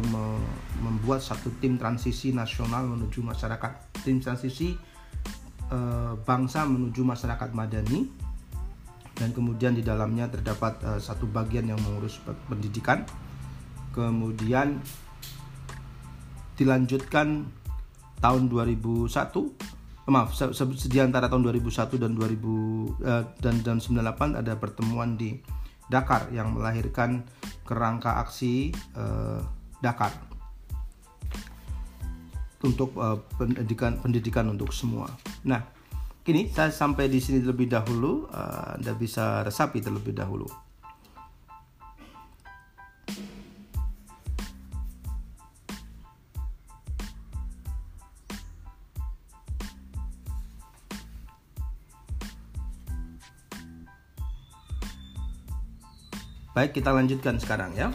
membuat 0.79 1.25
satu 1.25 1.51
tim 1.59 1.75
transisi 1.81 2.31
nasional 2.31 2.87
menuju 2.87 3.19
masyarakat. 3.25 3.99
Tim 4.07 4.23
transisi 4.23 4.79
e, 5.67 5.79
bangsa 6.23 6.63
menuju 6.69 7.03
masyarakat 7.03 7.51
madani. 7.51 8.07
Dan 9.17 9.33
kemudian 9.33 9.75
di 9.75 9.83
dalamnya 9.83 10.31
terdapat 10.31 10.79
e, 10.87 10.91
satu 11.03 11.27
bagian 11.27 11.67
yang 11.67 11.81
mengurus 11.83 12.23
pendidikan. 12.47 13.03
Kemudian 13.91 14.79
dilanjutkan 16.55 17.49
tahun 18.23 18.43
2001 18.49 19.76
eh, 20.07 20.13
maaf 20.15 20.39
di 20.87 20.99
antara 21.03 21.27
tahun 21.27 21.43
2001 21.51 21.99
dan 21.99 22.15
2000 22.15 23.03
eh, 23.03 23.25
dan 23.43 23.55
dan 23.67 23.77
98 23.83 24.39
ada 24.39 24.55
pertemuan 24.55 25.19
di 25.19 25.35
Dakar 25.87 26.35
yang 26.35 26.51
melahirkan 26.51 27.23
kerangka 27.63 28.19
aksi 28.19 28.75
uh, 28.99 29.39
Dakar 29.79 30.11
untuk 32.67 32.91
uh, 32.99 33.23
pendidikan 33.39 33.95
pendidikan 34.03 34.51
untuk 34.51 34.75
semua. 34.75 35.07
Nah, 35.47 35.63
kini 36.27 36.51
saya 36.51 36.75
sampai 36.75 37.07
di 37.07 37.23
sini 37.23 37.39
terlebih 37.39 37.71
dahulu. 37.71 38.27
Uh, 38.27 38.83
Anda 38.83 38.99
bisa 38.99 39.47
resapi 39.47 39.79
terlebih 39.79 40.11
dahulu. 40.11 40.66
Baik, 56.57 56.81
kita 56.81 56.89
lanjutkan 56.89 57.37
sekarang 57.37 57.77
ya. 57.77 57.93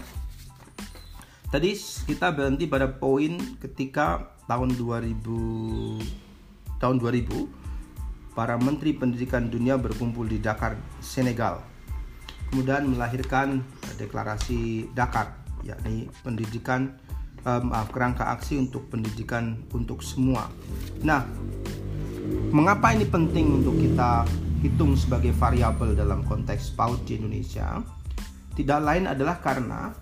Tadi 1.49 1.73
kita 2.05 2.29
berhenti 2.29 2.69
pada 2.69 2.93
poin 2.93 3.41
ketika 3.57 4.37
tahun 4.45 4.77
2000 4.77 5.17
tahun 6.77 7.01
2000 7.01 8.37
para 8.37 8.61
menteri 8.61 8.93
pendidikan 8.93 9.49
dunia 9.49 9.81
berkumpul 9.81 10.29
di 10.29 10.37
Dakar, 10.37 10.77
Senegal. 11.01 11.65
Kemudian 12.53 12.85
melahirkan 12.85 13.65
deklarasi 13.97 14.93
Dakar, 14.93 15.41
yakni 15.65 16.13
pendidikan 16.21 17.01
um, 17.41 17.73
kerangka 17.89 18.29
aksi 18.29 18.61
untuk 18.61 18.93
pendidikan 18.93 19.57
untuk 19.73 20.05
semua. 20.05 20.53
Nah, 21.01 21.25
mengapa 22.53 22.93
ini 22.93 23.09
penting 23.09 23.57
untuk 23.57 23.73
kita 23.81 24.21
hitung 24.61 24.93
sebagai 24.93 25.33
variabel 25.33 25.97
dalam 25.97 26.21
konteks 26.21 26.77
PAUD 26.77 27.09
di 27.09 27.17
Indonesia? 27.17 28.00
Tidak 28.51 28.79
lain 28.83 29.07
adalah 29.07 29.39
karena 29.39 29.95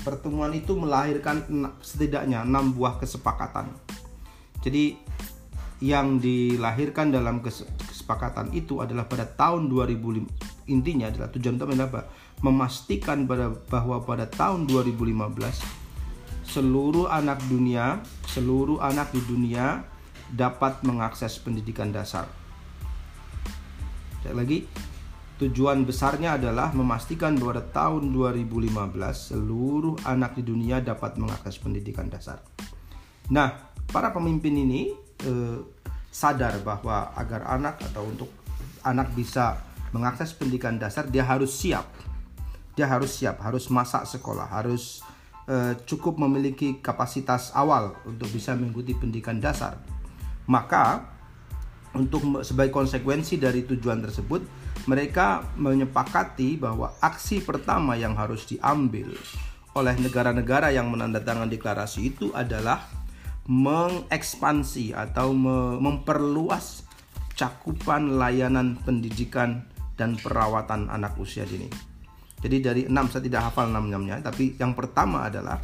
pertemuan 0.00 0.50
itu 0.56 0.74
melahirkan 0.74 1.44
setidaknya 1.80 2.42
enam 2.42 2.72
buah 2.74 2.98
kesepakatan. 2.98 3.70
Jadi 4.60 4.96
yang 5.80 6.20
dilahirkan 6.20 7.08
dalam 7.08 7.40
kesepakatan 7.40 8.52
itu 8.52 8.84
adalah 8.84 9.08
pada 9.08 9.24
tahun 9.24 9.72
2005, 9.72 10.68
intinya 10.68 11.08
adalah 11.08 11.28
tujuan 11.32 11.56
utama 11.56 11.72
adalah 11.72 12.04
memastikan 12.44 13.24
bahwa 13.24 13.96
pada 14.04 14.28
tahun 14.28 14.68
2015 14.68 15.80
seluruh 16.44 17.06
anak 17.06 17.40
dunia, 17.46 18.02
seluruh 18.26 18.82
anak 18.82 19.14
di 19.14 19.22
dunia 19.24 19.86
dapat 20.28 20.82
mengakses 20.82 21.38
pendidikan 21.38 21.94
dasar. 21.94 22.26
Sekali 24.20 24.34
lagi, 24.36 24.58
tujuan 25.40 25.88
besarnya 25.88 26.36
adalah 26.36 26.68
memastikan 26.76 27.32
bahwa 27.32 27.64
tahun 27.72 28.12
2015 28.12 29.32
seluruh 29.32 29.96
anak 30.04 30.36
di 30.36 30.44
dunia 30.44 30.84
dapat 30.84 31.16
mengakses 31.16 31.56
pendidikan 31.56 32.12
dasar. 32.12 32.44
Nah, 33.32 33.72
para 33.88 34.12
pemimpin 34.12 34.52
ini 34.52 34.92
eh, 35.24 35.58
sadar 36.12 36.60
bahwa 36.60 37.16
agar 37.16 37.56
anak 37.56 37.80
atau 37.88 38.04
untuk 38.04 38.28
anak 38.84 39.16
bisa 39.16 39.64
mengakses 39.96 40.36
pendidikan 40.36 40.76
dasar 40.76 41.08
dia 41.08 41.24
harus 41.24 41.56
siap. 41.56 41.88
Dia 42.76 42.84
harus 42.84 43.08
siap, 43.08 43.40
harus 43.40 43.72
masak 43.72 44.04
sekolah, 44.04 44.44
harus 44.44 45.00
eh, 45.48 45.72
cukup 45.88 46.20
memiliki 46.20 46.84
kapasitas 46.84 47.48
awal 47.56 47.96
untuk 48.04 48.28
bisa 48.28 48.52
mengikuti 48.52 48.92
pendidikan 48.92 49.40
dasar. 49.40 49.80
Maka 50.44 51.16
untuk 51.94 52.46
sebagai 52.46 52.70
konsekuensi 52.70 53.40
dari 53.40 53.66
tujuan 53.66 53.98
tersebut, 54.04 54.46
mereka 54.86 55.42
menyepakati 55.58 56.56
bahwa 56.56 56.94
aksi 57.02 57.42
pertama 57.42 57.98
yang 57.98 58.14
harus 58.14 58.46
diambil 58.46 59.10
oleh 59.74 59.94
negara-negara 59.98 60.74
yang 60.74 60.90
menandatangani 60.90 61.54
deklarasi 61.54 62.14
itu 62.14 62.30
adalah 62.34 62.86
mengekspansi 63.50 64.94
atau 64.94 65.34
memperluas 65.82 66.86
cakupan 67.34 68.18
layanan 68.18 68.78
pendidikan 68.82 69.66
dan 69.98 70.14
perawatan 70.14 70.86
anak 70.86 71.18
usia 71.18 71.42
dini. 71.42 71.66
Jadi 72.40 72.56
dari 72.62 72.82
enam 72.88 73.10
saya 73.12 73.20
tidak 73.26 73.52
hafal 73.52 73.68
enam-enamnya, 73.68 74.24
tapi 74.24 74.56
yang 74.56 74.72
pertama 74.72 75.28
adalah 75.28 75.60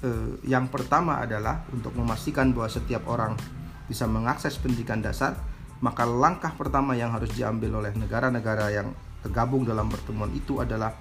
eh, 0.00 0.40
yang 0.48 0.72
pertama 0.72 1.20
adalah 1.20 1.68
untuk 1.68 1.92
memastikan 1.96 2.54
bahwa 2.56 2.68
setiap 2.72 3.04
orang 3.08 3.36
bisa 3.84 4.08
mengakses 4.08 4.56
pendidikan 4.56 5.04
dasar, 5.04 5.36
maka 5.84 6.08
langkah 6.08 6.56
pertama 6.56 6.96
yang 6.96 7.12
harus 7.12 7.28
diambil 7.36 7.84
oleh 7.84 7.92
negara-negara 7.92 8.72
yang 8.72 8.88
tergabung 9.20 9.68
dalam 9.68 9.92
pertemuan 9.92 10.32
itu 10.32 10.64
adalah 10.64 10.96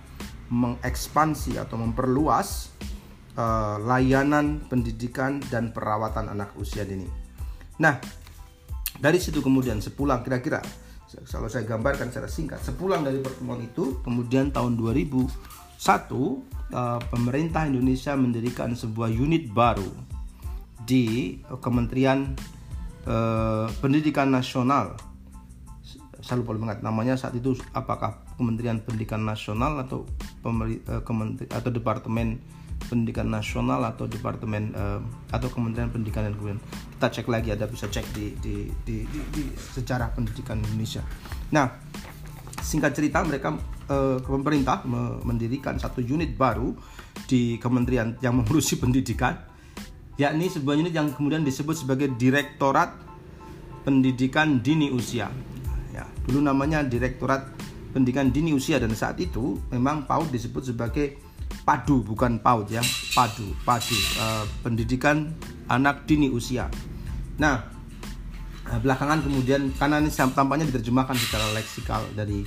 mengekspansi 0.51 1.55
atau 1.55 1.79
memperluas 1.79 2.75
eh, 3.39 3.75
layanan 3.79 4.59
pendidikan 4.67 5.39
dan 5.47 5.71
perawatan 5.71 6.27
anak 6.27 6.51
usia 6.59 6.83
dini. 6.83 7.07
Nah, 7.79 7.95
dari 8.99 9.23
situ 9.23 9.39
kemudian 9.39 9.79
sepulang 9.79 10.19
kira-kira 10.19 10.59
kalau 11.29 11.45
saya 11.45 11.65
gambarkan 11.65 12.09
secara 12.09 12.25
singkat 12.25 12.59
sepulang 12.65 13.05
dari 13.05 13.21
pertemuan 13.21 13.61
itu 13.61 14.01
kemudian 14.01 14.49
tahun 14.49 14.73
2001 14.81 15.29
uh, 15.29 16.97
pemerintah 17.13 17.69
Indonesia 17.69 18.17
mendirikan 18.17 18.73
sebuah 18.73 19.13
unit 19.13 19.53
baru 19.53 19.85
di 20.83 21.37
Kementerian 21.61 22.33
uh, 23.07 23.67
Pendidikan 23.79 24.29
Nasional 24.29 24.95
saya 26.23 26.39
lupa 26.39 26.55
mengingat 26.55 26.79
namanya 26.79 27.19
saat 27.19 27.35
itu 27.35 27.51
apakah 27.75 28.23
Kementerian 28.39 28.79
Pendidikan 28.79 29.27
Nasional 29.27 29.75
atau 29.83 30.07
uh, 30.47 31.03
atau 31.51 31.69
Departemen 31.69 32.39
Pendidikan 32.87 33.27
Nasional 33.27 33.83
atau 33.83 34.07
Departemen 34.07 34.71
uh, 34.71 35.03
atau 35.35 35.51
Kementerian 35.51 35.91
Pendidikan 35.91 36.23
dan 36.23 36.33
Kebudayaan. 36.39 36.63
Kita 36.95 37.07
cek 37.11 37.27
lagi 37.27 37.51
ada 37.51 37.67
bisa 37.67 37.91
cek 37.91 38.15
di 38.15 38.31
di, 38.39 38.71
di, 38.87 39.03
di, 39.03 39.19
di 39.35 39.43
sejarah 39.51 40.15
pendidikan 40.15 40.63
Indonesia. 40.63 41.03
Nah, 41.51 41.67
singkat 42.63 42.95
cerita 42.95 43.19
mereka 43.27 43.59
uh, 43.91 44.23
pemerintah 44.23 44.87
mendirikan 45.27 45.75
satu 45.75 45.99
unit 45.99 46.39
baru 46.39 46.71
di 47.27 47.59
kementerian 47.59 48.15
yang 48.23 48.39
mengurusi 48.39 48.79
pendidikan 48.83 49.52
yakni 50.17 50.49
sebuah 50.49 50.77
unit 50.77 50.93
yang 50.93 51.09
kemudian 51.13 51.41
disebut 51.41 51.73
sebagai 51.85 52.13
Direktorat 52.13 52.93
Pendidikan 53.83 54.63
Dini 54.63 54.93
Usia. 54.93 55.27
Ya, 55.91 56.05
dulu 56.29 56.41
namanya 56.41 56.85
Direktorat 56.85 57.49
Pendidikan 57.93 58.29
Dini 58.33 58.53
Usia 58.53 58.81
dan 58.81 58.93
saat 58.97 59.17
itu 59.21 59.59
memang 59.69 60.05
PAUD 60.09 60.33
disebut 60.33 60.73
sebagai 60.73 61.33
padu 61.61 62.01
bukan 62.01 62.41
PAUD 62.41 62.73
ya 62.73 62.83
padu 63.13 63.53
padu 63.61 63.95
uh, 64.19 64.43
pendidikan 64.65 65.31
anak 65.69 66.09
dini 66.09 66.27
usia 66.27 66.67
nah 67.39 67.61
eh, 68.67 68.79
belakangan 68.81 69.21
kemudian 69.21 69.69
karena 69.77 70.01
ini 70.01 70.09
tampaknya 70.09 70.65
diterjemahkan 70.69 71.13
secara 71.17 71.45
leksikal 71.53 72.01
dari 72.17 72.41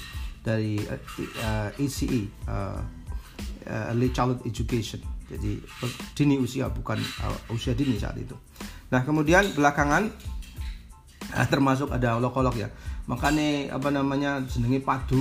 dari 0.47 0.79
uh, 1.43 1.71
ECE 1.75 2.31
uh, 2.47 2.79
uh, 3.67 3.91
Early 3.91 4.15
Childhood 4.15 4.47
Education 4.47 5.03
jadi 5.27 5.59
dini 6.15 6.39
usia 6.39 6.71
bukan 6.71 6.99
uh, 7.27 7.55
usia 7.55 7.75
dini 7.75 7.99
saat 7.99 8.15
itu. 8.15 8.35
Nah 8.95 9.03
kemudian 9.03 9.43
belakangan 9.59 10.07
uh, 11.35 11.47
termasuk 11.51 11.91
ada 11.91 12.15
olok-olok 12.23 12.55
ya. 12.55 12.69
Makanya 13.11 13.75
apa 13.75 13.89
namanya 13.91 14.43
jenenge 14.47 14.83
padu. 14.83 15.19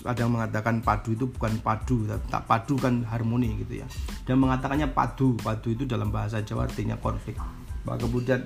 Ada 0.00 0.24
yang 0.24 0.32
mengatakan 0.32 0.80
padu 0.80 1.12
itu 1.12 1.28
bukan 1.28 1.60
padu 1.60 2.08
tak 2.32 2.48
padu 2.48 2.80
kan 2.80 3.04
harmoni 3.04 3.60
gitu 3.64 3.84
ya. 3.84 3.88
Dan 4.24 4.40
mengatakannya 4.40 4.88
padu 4.96 5.36
padu 5.36 5.76
itu 5.76 5.84
dalam 5.84 6.08
bahasa 6.08 6.40
Jawa 6.40 6.64
artinya 6.64 6.96
konflik. 6.96 7.36
Maka 7.84 8.08
kemudian 8.08 8.40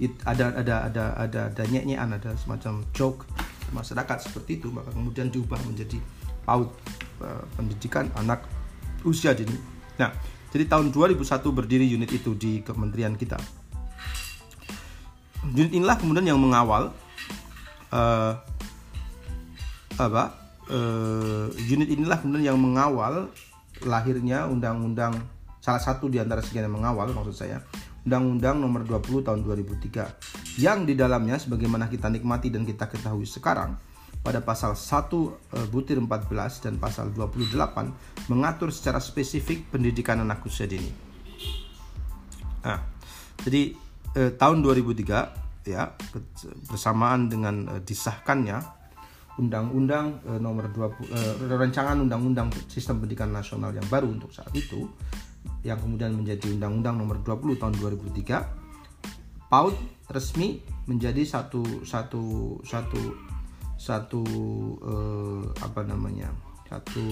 it, 0.00 0.16
ada 0.24 0.56
ada 0.56 0.88
ada 0.88 1.04
ada 1.20 1.40
ada 1.52 1.60
ada 1.60 2.30
semacam 2.40 2.80
joke 2.96 3.28
masyarakat 3.76 4.16
seperti 4.16 4.64
itu. 4.64 4.72
Maka 4.72 4.96
kemudian 4.96 5.28
diubah 5.28 5.60
menjadi 5.68 6.00
PAUD 6.48 6.72
uh, 7.20 7.44
pendidikan 7.52 8.08
anak 8.16 8.48
usia 9.04 9.36
dini 9.36 9.73
nah 10.00 10.10
jadi 10.54 10.70
tahun 10.70 10.94
2001 10.94 11.42
berdiri 11.50 11.82
unit 11.82 12.14
itu 12.14 12.30
di 12.38 12.62
kementerian 12.62 13.18
kita. 13.18 13.34
Unit 15.50 15.74
inilah 15.74 15.98
kemudian 15.98 16.30
yang 16.30 16.38
mengawal 16.38 16.94
uh, 17.90 18.32
apa 19.98 20.24
uh, 20.70 21.50
unit 21.58 21.90
inilah 21.90 22.22
kemudian 22.22 22.54
yang 22.54 22.58
mengawal 22.62 23.34
lahirnya 23.82 24.46
undang-undang 24.46 25.18
salah 25.58 25.82
satu 25.82 26.06
di 26.06 26.22
antara 26.22 26.38
sekian 26.38 26.70
yang 26.70 26.78
mengawal 26.78 27.10
maksud 27.10 27.34
saya 27.34 27.58
Undang-Undang 28.04 28.60
Nomor 28.60 28.84
20 28.84 29.24
Tahun 29.24 29.40
2003 29.42 30.60
yang 30.60 30.84
di 30.84 30.92
dalamnya 30.92 31.40
sebagaimana 31.40 31.88
kita 31.88 32.12
nikmati 32.12 32.52
dan 32.52 32.68
kita 32.68 32.86
ketahui 32.86 33.24
sekarang 33.24 33.74
pada 34.24 34.40
pasal 34.40 34.72
1 34.72 35.12
uh, 35.12 35.30
butir 35.68 36.00
14 36.00 36.64
dan 36.64 36.80
pasal 36.80 37.12
28 37.12 37.52
mengatur 38.32 38.72
secara 38.72 38.96
spesifik 38.98 39.68
pendidikan 39.68 40.24
anak 40.24 40.40
usia 40.48 40.64
dini. 40.64 40.88
Nah, 42.64 42.80
jadi 43.44 43.76
uh, 44.16 44.32
tahun 44.32 44.64
2003 44.64 45.68
ya 45.68 45.92
bersamaan 46.72 47.28
dengan 47.28 47.68
uh, 47.68 47.80
disahkannya 47.84 48.84
Undang-Undang 49.34 50.06
e, 50.22 50.32
nomor 50.38 50.70
20 50.70 51.10
e, 51.10 51.18
eh, 51.18 51.34
rancangan 51.58 51.98
Undang-Undang 52.06 52.54
Sistem 52.70 53.02
Pendidikan 53.02 53.34
Nasional 53.34 53.74
yang 53.74 53.86
baru 53.90 54.06
untuk 54.06 54.30
saat 54.30 54.54
itu 54.54 54.86
yang 55.66 55.82
kemudian 55.82 56.14
menjadi 56.14 56.54
Undang-Undang 56.54 56.94
nomor 57.02 57.18
20 57.18 57.58
tahun 57.58 57.74
2003 57.82 59.50
PAUD 59.50 59.74
resmi 60.14 60.62
menjadi 60.86 61.26
satu 61.26 61.82
satu 61.82 62.22
satu 62.62 63.23
satu 63.84 64.24
e, 64.80 64.94
apa 65.60 65.84
namanya 65.84 66.32
satu 66.64 67.04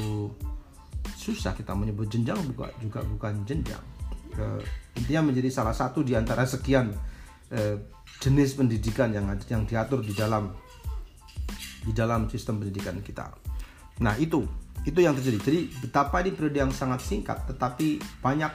susah 1.12 1.52
kita 1.52 1.76
menyebut 1.76 2.08
jenjang 2.08 2.40
juga 2.48 2.72
juga 2.80 3.04
bukan 3.04 3.44
jenjang 3.44 3.84
e, 4.32 4.44
intinya 4.96 5.28
menjadi 5.28 5.52
salah 5.52 5.76
satu 5.76 6.00
di 6.00 6.16
antara 6.16 6.48
sekian 6.48 6.96
e, 7.52 7.76
jenis 8.24 8.56
pendidikan 8.56 9.12
yang 9.12 9.28
yang 9.52 9.68
diatur 9.68 10.00
di 10.00 10.16
dalam 10.16 10.56
di 11.82 11.90
dalam 11.90 12.30
sistem 12.30 12.62
pendidikan 12.62 13.02
kita. 13.02 13.26
Nah, 14.00 14.14
itu 14.16 14.46
itu 14.86 14.98
yang 14.98 15.14
terjadi. 15.18 15.38
Jadi 15.42 15.60
betapa 15.82 16.22
ini 16.22 16.30
periode 16.34 16.58
yang 16.58 16.72
sangat 16.74 17.02
singkat 17.02 17.42
tetapi 17.50 17.98
banyak 18.22 18.50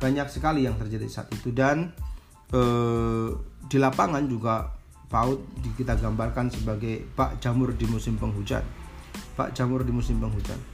banyak 0.00 0.28
sekali 0.28 0.68
yang 0.68 0.76
terjadi 0.76 1.06
saat 1.08 1.28
itu 1.32 1.54
dan 1.54 1.92
eh, 2.52 3.28
di 3.68 3.76
lapangan 3.78 4.24
juga 4.26 4.81
PAUD 5.12 5.38
kita 5.76 6.00
gambarkan 6.00 6.48
sebagai 6.48 7.04
Pak 7.12 7.44
Jamur 7.44 7.76
di 7.76 7.84
musim 7.84 8.16
penghujan. 8.16 8.64
Pak 9.36 9.52
Jamur 9.52 9.84
di 9.84 9.92
musim 9.92 10.16
penghujan 10.16 10.72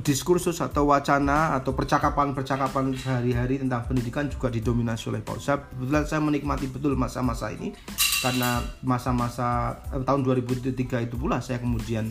diskursus 0.00 0.62
atau 0.62 0.88
wacana 0.88 1.58
atau 1.58 1.74
percakapan-percakapan 1.76 2.96
sehari-hari 2.96 3.60
tentang 3.60 3.84
pendidikan 3.84 4.30
juga 4.30 4.48
didominasi 4.48 5.12
oleh 5.12 5.20
Paul. 5.20 5.42
Saya 5.42 5.60
kebetulan 5.68 6.04
saya 6.08 6.20
menikmati 6.22 6.70
betul 6.70 6.96
masa-masa 6.96 7.52
ini 7.52 7.74
karena 8.22 8.62
masa-masa 8.86 9.76
eh, 9.92 10.00
tahun 10.00 10.22
2003 10.24 10.72
itu 11.10 11.16
pula 11.18 11.42
saya 11.42 11.58
kemudian 11.58 12.08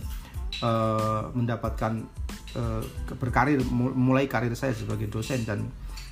eh, 0.62 1.22
mendapatkan 1.34 2.06
eh, 2.56 2.82
berkarir 3.16 3.62
mulai 3.74 4.28
karir 4.28 4.54
saya 4.56 4.76
sebagai 4.76 5.08
dosen 5.08 5.44
dan 5.48 5.68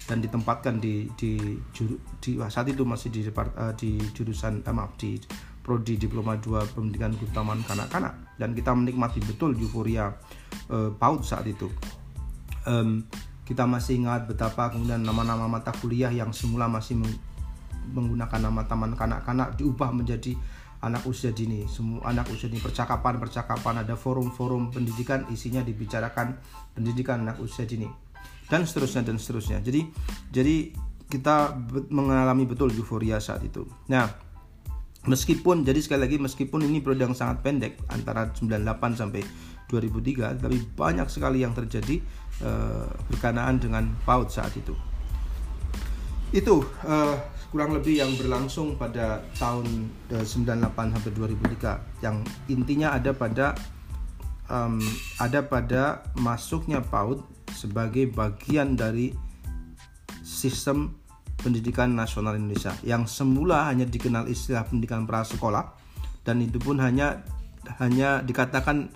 dan 0.10 0.26
ditempatkan 0.26 0.82
di 0.82 1.06
di, 1.14 1.38
juru, 1.70 2.02
di 2.18 2.42
saat 2.50 2.66
itu 2.66 2.82
masih 2.82 3.14
di 3.14 3.22
uh, 3.30 3.74
di 3.78 4.02
jurusan 4.18 4.66
eh, 4.66 4.74
maaf 4.74 4.98
di 4.98 5.22
prodi 5.62 6.02
diploma 6.02 6.34
2 6.34 6.74
pendidikan 6.74 7.14
keutamaan 7.14 7.62
kanak-kanak 7.62 8.18
dan 8.42 8.58
kita 8.58 8.74
menikmati 8.74 9.22
betul 9.22 9.54
euforia 9.54 10.10
uh, 10.74 10.90
PAUD 10.98 11.22
saat 11.22 11.46
itu. 11.46 11.70
Um, 12.66 13.06
kita 13.46 13.66
masih 13.66 14.06
ingat 14.06 14.30
betapa 14.30 14.70
kemudian 14.70 15.02
nama-nama 15.02 15.50
mata 15.50 15.74
kuliah 15.74 16.14
yang 16.14 16.30
semula 16.30 16.70
masih 16.70 17.02
menggunakan 17.94 18.46
nama 18.46 18.62
taman 18.66 18.94
kanak-kanak 18.94 19.58
diubah 19.58 19.90
menjadi 19.90 20.38
anak 20.80 21.04
usia 21.04 21.36
dini 21.36 21.68
semua 21.68 22.08
anak 22.08 22.32
usia 22.32 22.48
dini. 22.48 22.64
Percakapan 22.64 23.20
percakapan 23.20 23.84
ada 23.84 24.00
forum-forum 24.00 24.72
pendidikan 24.72 25.28
isinya 25.32 25.60
dibicarakan 25.60 26.40
pendidikan 26.76 27.24
anak 27.28 27.40
usia 27.44 27.68
dini. 27.68 27.88
Dan 28.50 28.66
seterusnya 28.66 29.06
dan 29.06 29.22
seterusnya. 29.22 29.60
Jadi 29.62 29.82
jadi 30.32 30.56
kita 31.10 31.58
mengalami 31.90 32.46
betul 32.46 32.70
euforia 32.72 33.18
saat 33.20 33.44
itu. 33.44 33.66
Nah 33.92 34.08
meskipun 35.08 35.64
jadi 35.64 35.80
sekali 35.80 36.02
lagi 36.06 36.18
meskipun 36.20 36.64
ini 36.64 36.84
periode 36.84 37.12
yang 37.12 37.16
sangat 37.16 37.40
pendek 37.42 37.80
antara 37.90 38.30
98 38.36 39.00
sampai 39.00 39.24
2003 39.70 40.42
tapi 40.44 40.58
banyak 40.76 41.08
sekali 41.08 41.46
yang 41.46 41.54
terjadi 41.54 42.02
uh, 42.42 42.90
berkenaan 43.10 43.62
dengan 43.62 43.90
PAUD 44.06 44.28
saat 44.34 44.54
itu. 44.58 44.74
Itu 46.30 46.62
uh, 46.86 47.18
kurang 47.50 47.74
lebih 47.74 47.98
yang 47.98 48.14
berlangsung 48.14 48.78
pada 48.78 49.26
tahun 49.42 49.90
98 50.10 50.22
eh, 50.22 50.70
sampai 50.70 51.12
2003 51.18 52.06
yang 52.06 52.22
intinya 52.46 52.94
ada 52.94 53.10
pada 53.10 53.58
um, 54.46 54.78
ada 55.18 55.42
pada 55.42 56.06
masuknya 56.14 56.78
PAUD 56.86 57.26
sebagai 57.58 58.06
bagian 58.14 58.78
dari 58.78 59.18
sistem 60.22 60.94
pendidikan 61.42 61.98
nasional 61.98 62.38
Indonesia 62.38 62.76
yang 62.86 63.10
semula 63.10 63.66
hanya 63.66 63.90
dikenal 63.90 64.30
istilah 64.30 64.68
pendidikan 64.70 65.10
prasekolah 65.10 65.74
dan 66.22 66.46
itu 66.46 66.62
pun 66.62 66.78
hanya 66.78 67.26
hanya 67.82 68.22
dikatakan 68.22 68.94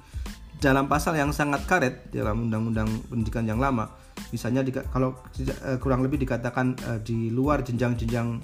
dalam 0.61 0.85
pasal 0.85 1.17
yang 1.17 1.33
sangat 1.33 1.65
karet 1.65 2.13
dalam 2.13 2.47
undang-undang 2.47 2.87
pendidikan 3.09 3.49
yang 3.49 3.57
lama 3.57 4.02
misalnya 4.33 4.65
di, 4.65 4.71
kalau 4.73 5.13
uh, 5.13 5.77
kurang 5.77 6.01
lebih 6.01 6.21
dikatakan 6.25 6.77
uh, 6.89 6.99
di 7.01 7.29
luar 7.29 7.61
jenjang-jenjang 7.61 8.41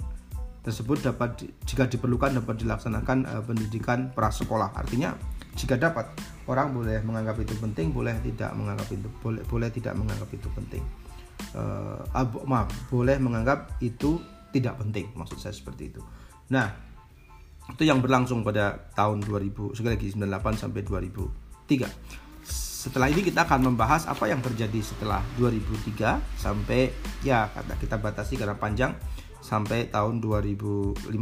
tersebut 0.60 1.00
dapat 1.00 1.48
jika 1.64 1.88
diperlukan 1.88 2.36
dapat 2.36 2.60
dilaksanakan 2.60 3.18
uh, 3.26 3.42
pendidikan 3.42 4.12
prasekolah. 4.12 4.76
Artinya 4.76 5.16
jika 5.56 5.80
dapat 5.80 6.06
orang 6.46 6.70
boleh 6.70 7.02
menganggap 7.02 7.40
itu 7.42 7.56
penting 7.58 7.90
boleh 7.90 8.14
tidak 8.22 8.54
menganggap 8.54 8.88
itu 8.92 9.08
boleh 9.20 9.42
boleh 9.48 9.68
tidak 9.72 9.94
menganggap 9.96 10.28
itu 10.30 10.48
penting. 10.52 10.84
Uh, 11.56 12.04
maaf 12.44 12.68
boleh 12.92 13.16
menganggap 13.16 13.80
itu 13.80 14.20
tidak 14.52 14.76
penting 14.78 15.08
maksud 15.16 15.40
saya 15.40 15.56
seperti 15.56 15.90
itu. 15.90 16.00
Nah 16.52 16.90
itu 17.70 17.86
yang 17.86 18.02
berlangsung 18.02 18.42
pada 18.42 18.90
tahun 18.98 19.22
2000 19.22 19.78
sekali 19.78 19.94
lagi 19.94 20.08
98 20.12 20.62
sampai 20.66 20.80
2003 20.82 22.29
setelah 22.80 23.12
ini 23.12 23.20
kita 23.20 23.44
akan 23.44 23.68
membahas 23.68 24.08
apa 24.08 24.24
yang 24.32 24.40
terjadi 24.40 24.80
setelah 24.80 25.20
2003 25.36 26.16
sampai 26.40 26.88
ya 27.20 27.52
kata 27.52 27.76
kita 27.76 28.00
batasi 28.00 28.40
karena 28.40 28.56
panjang 28.56 28.96
sampai 29.44 29.92
tahun 29.92 30.24
2015 30.24 31.12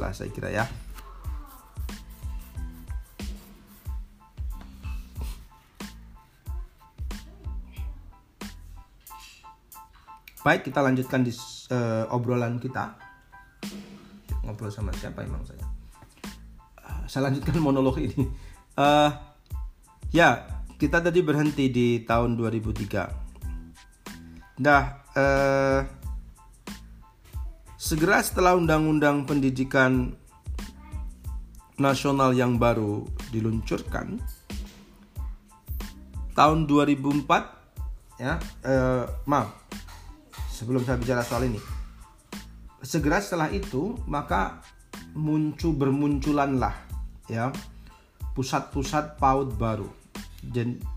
lah 0.00 0.16
saya 0.16 0.32
kira 0.32 0.48
ya. 0.48 0.64
Baik, 10.42 10.72
kita 10.72 10.82
lanjutkan 10.82 11.22
di 11.22 11.30
uh, 11.70 12.08
obrolan 12.10 12.58
kita. 12.58 12.98
Ngobrol 14.42 14.74
sama 14.74 14.90
siapa 14.96 15.22
emang 15.22 15.44
saya? 15.46 15.62
Uh, 16.82 17.04
saya 17.06 17.30
lanjutkan 17.30 17.62
monolog 17.68 18.00
ini. 18.02 18.26
Uh, 18.74 19.14
ya, 20.10 20.42
kita 20.82 20.98
tadi 20.98 21.22
berhenti 21.22 21.70
di 21.70 22.02
tahun 22.02 22.34
2003. 22.34 23.06
Nah, 24.66 24.82
eh, 25.14 25.86
segera 27.78 28.18
setelah 28.18 28.58
Undang-Undang 28.58 29.30
Pendidikan 29.30 30.10
Nasional 31.78 32.34
yang 32.34 32.58
baru 32.58 33.06
diluncurkan, 33.30 34.18
tahun 36.34 36.66
2004, 36.66 37.46
ya, 38.18 38.42
eh, 38.66 39.06
maaf, 39.30 39.54
sebelum 40.50 40.82
saya 40.82 40.98
bicara 40.98 41.22
soal 41.22 41.46
ini, 41.46 41.62
segera 42.82 43.22
setelah 43.22 43.54
itu 43.54 43.94
maka 44.10 44.66
muncul 45.14 45.78
bermunculanlah 45.78 46.74
ya 47.30 47.54
pusat-pusat 48.34 49.22
PAUD 49.22 49.54
baru 49.54 50.01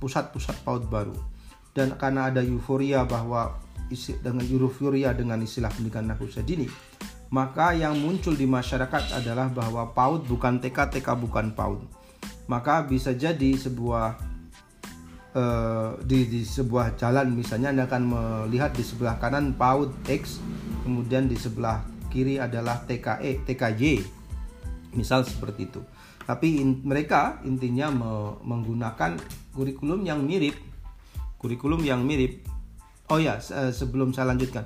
pusat-pusat 0.01 0.65
PAUD 0.65 0.89
baru. 0.89 1.15
Dan 1.75 1.99
karena 1.99 2.31
ada 2.31 2.39
euforia 2.39 3.03
bahwa 3.03 3.59
isi, 3.91 4.15
dengan 4.23 4.47
euforia 4.47 5.11
dengan 5.11 5.43
istilah 5.43 5.69
pendidikan 5.69 6.07
anak 6.07 6.23
usia 6.23 6.41
dini, 6.41 6.65
maka 7.29 7.75
yang 7.75 7.99
muncul 7.99 8.31
di 8.31 8.47
masyarakat 8.47 9.11
adalah 9.11 9.51
bahwa 9.51 9.91
PAUD 9.91 10.25
bukan 10.25 10.63
TK, 10.63 10.99
TK 10.99 11.07
bukan 11.19 11.51
PAUD. 11.51 11.83
Maka 12.47 12.85
bisa 12.85 13.11
jadi 13.11 13.57
sebuah 13.57 14.15
uh, 15.35 15.99
di, 16.05 16.29
di 16.29 16.41
sebuah 16.45 16.95
jalan 16.95 17.33
misalnya 17.33 17.73
Anda 17.73 17.83
akan 17.89 18.03
melihat 18.05 18.71
di 18.71 18.85
sebelah 18.85 19.19
kanan 19.19 19.57
PAUD 19.57 19.91
X, 20.07 20.39
kemudian 20.87 21.27
di 21.27 21.35
sebelah 21.35 21.83
kiri 22.07 22.39
adalah 22.39 22.87
TKE, 22.87 23.43
TKY. 23.43 23.99
Misal 24.95 25.27
seperti 25.27 25.67
itu 25.67 25.83
tapi 26.25 26.57
in, 26.57 26.81
mereka 26.81 27.39
intinya 27.45 27.93
me, 27.93 28.11
menggunakan 28.41 29.17
kurikulum 29.53 30.01
yang 30.01 30.25
mirip. 30.25 30.57
Kurikulum 31.37 31.85
yang 31.85 32.01
mirip. 32.01 32.41
Oh 33.13 33.21
ya 33.21 33.37
se 33.37 33.53
sebelum 33.69 34.09
saya 34.09 34.33
lanjutkan. 34.33 34.65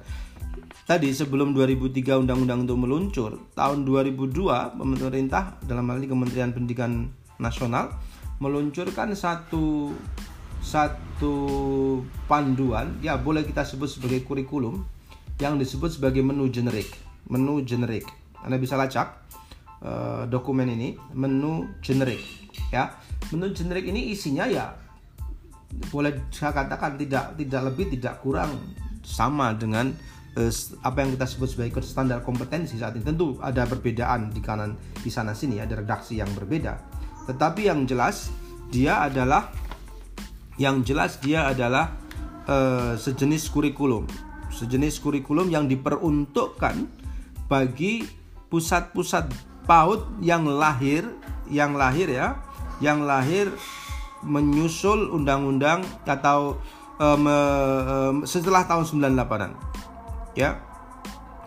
Tadi 0.87 1.13
sebelum 1.13 1.53
2003 1.53 2.25
undang-undang 2.25 2.65
itu 2.65 2.73
meluncur 2.73 3.31
tahun 3.53 3.85
2002 3.85 4.79
pemerintah 4.79 5.59
dalam 5.61 5.85
hal 5.85 6.01
ini 6.01 6.09
Kementerian 6.09 6.49
Pendidikan 6.49 7.13
Nasional 7.37 7.93
meluncurkan 8.41 9.13
satu 9.13 9.93
satu 10.63 11.35
panduan 12.25 12.97
ya 13.05 13.19
boleh 13.19 13.45
kita 13.45 13.67
sebut 13.67 13.85
sebagai 13.85 14.25
kurikulum 14.25 14.81
yang 15.37 15.59
disebut 15.59 15.99
sebagai 15.99 16.23
menu 16.23 16.47
generik. 16.49 16.89
Menu 17.27 17.61
generik. 17.61 18.07
Anda 18.41 18.55
bisa 18.55 18.79
lacak 18.79 19.19
uh, 19.83 20.23
dokumen 20.27 20.67
ini 20.71 20.95
menu 21.15 21.67
generik 21.83 22.21
ya. 22.71 22.95
Menu 23.29 23.51
generik 23.53 23.85
ini 23.85 24.11
isinya 24.15 24.47
ya 24.49 24.73
boleh 25.93 26.33
saya 26.33 26.49
katakan 26.49 26.97
tidak 26.97 27.37
tidak 27.37 27.61
lebih 27.69 27.93
tidak 27.93 28.25
kurang 28.25 28.57
sama 29.05 29.53
dengan 29.53 29.93
uh, 30.37 30.51
apa 30.81 30.97
yang 31.05 31.13
kita 31.15 31.25
sebut 31.29 31.49
sebagai 31.49 31.81
standar 31.85 32.25
kompetensi 32.25 32.77
saat 32.77 32.97
ini. 32.97 33.05
Tentu 33.05 33.37
ada 33.39 33.65
perbedaan 33.69 34.33
di 34.33 34.41
kanan 34.41 34.75
di 34.99 35.09
sana 35.13 35.37
sini 35.37 35.61
ada 35.61 35.79
redaksi 35.79 36.17
yang 36.17 36.29
berbeda. 36.33 36.73
Tetapi 37.29 37.69
yang 37.69 37.85
jelas 37.85 38.33
dia 38.73 39.05
adalah 39.05 39.53
yang 40.59 40.83
jelas 40.83 41.21
dia 41.21 41.47
adalah 41.47 41.95
uh, 42.49 42.93
sejenis 42.97 43.47
kurikulum. 43.53 44.09
Sejenis 44.49 44.99
kurikulum 44.99 45.53
yang 45.53 45.69
diperuntukkan 45.69 46.75
bagi 47.47 48.03
pusat-pusat 48.49 49.48
PAUD 49.69 50.25
yang 50.25 50.49
lahir 50.49 51.05
yang 51.45 51.77
lahir 51.77 52.09
ya 52.09 52.41
yang 52.81 53.05
lahir 53.05 53.53
menyusul 54.25 55.13
undang-undang 55.13 55.85
atau 56.09 56.57
um, 56.97 57.23
um, 57.29 58.15
setelah 58.25 58.65
tahun 58.65 58.89
98-an 58.89 59.51
ya. 60.33 60.57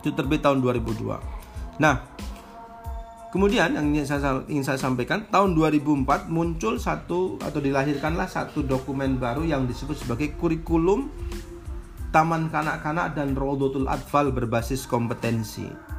Itu 0.02 0.14
terbit 0.14 0.42
tahun 0.42 0.62
2002 0.62 1.82
nah 1.82 1.98
kemudian 3.35 3.74
yang 3.74 3.90
ingin 3.90 4.06
saya, 4.06 4.44
ingin 4.46 4.62
saya 4.62 4.78
sampaikan 4.78 5.26
tahun 5.26 5.58
2004 5.58 6.30
muncul 6.30 6.78
satu 6.78 7.42
atau 7.42 7.58
dilahirkanlah 7.58 8.30
satu 8.30 8.62
dokumen 8.62 9.18
baru 9.18 9.42
yang 9.42 9.66
disebut 9.66 9.98
sebagai 9.98 10.38
kurikulum 10.38 11.11
Taman 12.12 12.52
Kanak-Kanak 12.52 13.16
dan 13.16 13.32
Rodotul 13.32 13.88
Atfal 13.88 14.37
berbasis 14.37 14.85
kompetensi 14.85 15.91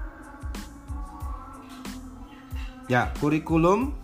Ya, 2.92 3.16
kurikulum 3.24 3.96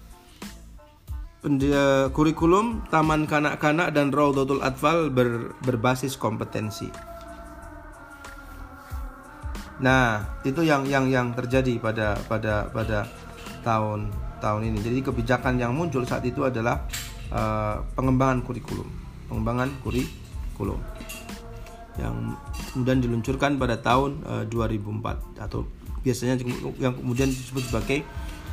kurikulum 2.12 2.84
Taman 2.92 3.24
Kanak-kanak 3.24 3.96
dan 3.96 4.12
Raudatul 4.12 4.60
Atfal 4.60 5.08
ber, 5.08 5.56
berbasis 5.64 6.20
kompetensi. 6.20 6.92
Nah, 9.80 10.40
itu 10.44 10.60
yang 10.60 10.84
yang 10.84 11.08
yang 11.08 11.32
terjadi 11.32 11.80
pada 11.80 12.20
pada 12.28 12.68
pada 12.68 13.08
tahun 13.64 14.12
tahun 14.44 14.62
ini. 14.72 14.78
Jadi 14.84 15.00
kebijakan 15.04 15.56
yang 15.56 15.72
muncul 15.72 16.04
saat 16.04 16.24
itu 16.28 16.44
adalah 16.44 16.84
uh, 17.32 17.80
pengembangan 17.96 18.44
kurikulum, 18.44 18.88
pengembangan 19.32 19.72
kurikulum 19.84 20.80
yang 22.00 22.16
kemudian 22.72 23.00
diluncurkan 23.04 23.60
pada 23.60 23.76
tahun 23.76 24.24
uh, 24.24 24.48
eh, 24.48 24.72
2004 24.72 25.44
atau 25.44 25.68
biasanya 26.00 26.40
yang 26.80 26.96
kemudian 26.96 27.28
disebut 27.28 27.68
sebagai 27.68 28.08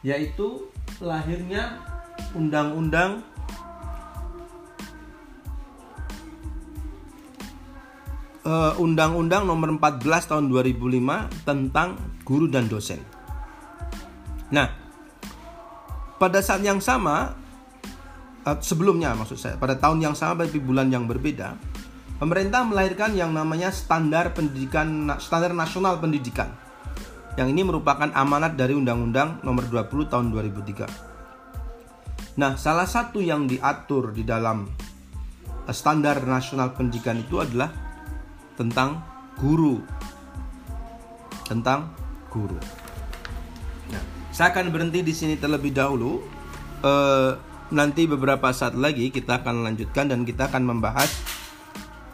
Yaitu 0.05 0.69
lahirnya 1.01 1.81
undang-undang 2.33 3.21
uh, 8.47 8.73
Undang-Undang 8.79 9.43
Nomor 9.43 9.75
14 9.75 10.31
Tahun 10.31 10.47
2005 10.47 11.43
tentang 11.43 11.99
guru 12.23 12.47
dan 12.47 12.71
dosen. 12.71 13.03
Nah, 14.47 14.71
pada 16.15 16.39
saat 16.39 16.63
yang 16.63 16.79
sama 16.79 17.35
uh, 18.47 18.57
sebelumnya 18.63 19.11
maksud 19.13 19.35
saya, 19.35 19.59
pada 19.59 19.75
tahun 19.75 19.99
yang 19.99 20.15
sama 20.15 20.47
tapi 20.47 20.63
bulan 20.63 20.87
yang 20.87 21.03
berbeda, 21.03 21.59
pemerintah 22.23 22.63
melahirkan 22.63 23.11
yang 23.13 23.35
namanya 23.35 23.69
standar 23.75 24.31
pendidikan 24.31 25.11
standar 25.19 25.51
nasional 25.51 25.99
pendidikan. 25.99 26.47
Yang 27.37 27.53
ini 27.53 27.61
merupakan 27.69 28.09
amanat 28.17 28.57
dari 28.57 28.73
Undang-Undang 28.73 29.45
Nomor 29.45 29.69
20 29.69 30.09
Tahun 30.09 30.33
2003. 30.33 32.41
Nah, 32.41 32.57
salah 32.57 32.89
satu 32.89 33.21
yang 33.21 33.45
diatur 33.45 34.09
di 34.09 34.25
dalam 34.25 34.65
uh, 34.65 35.75
standar 35.75 36.17
nasional 36.25 36.73
pendidikan 36.73 37.21
itu 37.21 37.37
adalah 37.37 37.86
tentang 38.57 39.05
guru. 39.37 39.79
Tentang 41.45 41.93
guru. 42.33 42.59
Nah, 43.93 44.03
saya 44.33 44.51
akan 44.51 44.73
berhenti 44.73 45.05
di 45.05 45.13
sini 45.13 45.39
terlebih 45.39 45.71
dahulu. 45.71 46.19
E, 46.83 46.93
nanti 47.71 48.09
beberapa 48.09 48.51
saat 48.51 48.75
lagi 48.75 49.13
kita 49.13 49.43
akan 49.43 49.63
lanjutkan 49.63 50.11
dan 50.11 50.23
kita 50.23 50.47
akan 50.47 50.63
membahas 50.75 51.11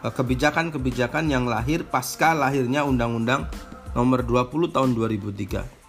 eh, 0.02 0.10
kebijakan-kebijakan 0.10 1.30
yang 1.30 1.46
lahir 1.46 1.86
pasca 1.86 2.34
lahirnya 2.34 2.82
Undang-Undang 2.86 3.46
Nomor 3.94 4.26
20 4.26 4.74
Tahun 4.74 4.90
2003 4.98 5.83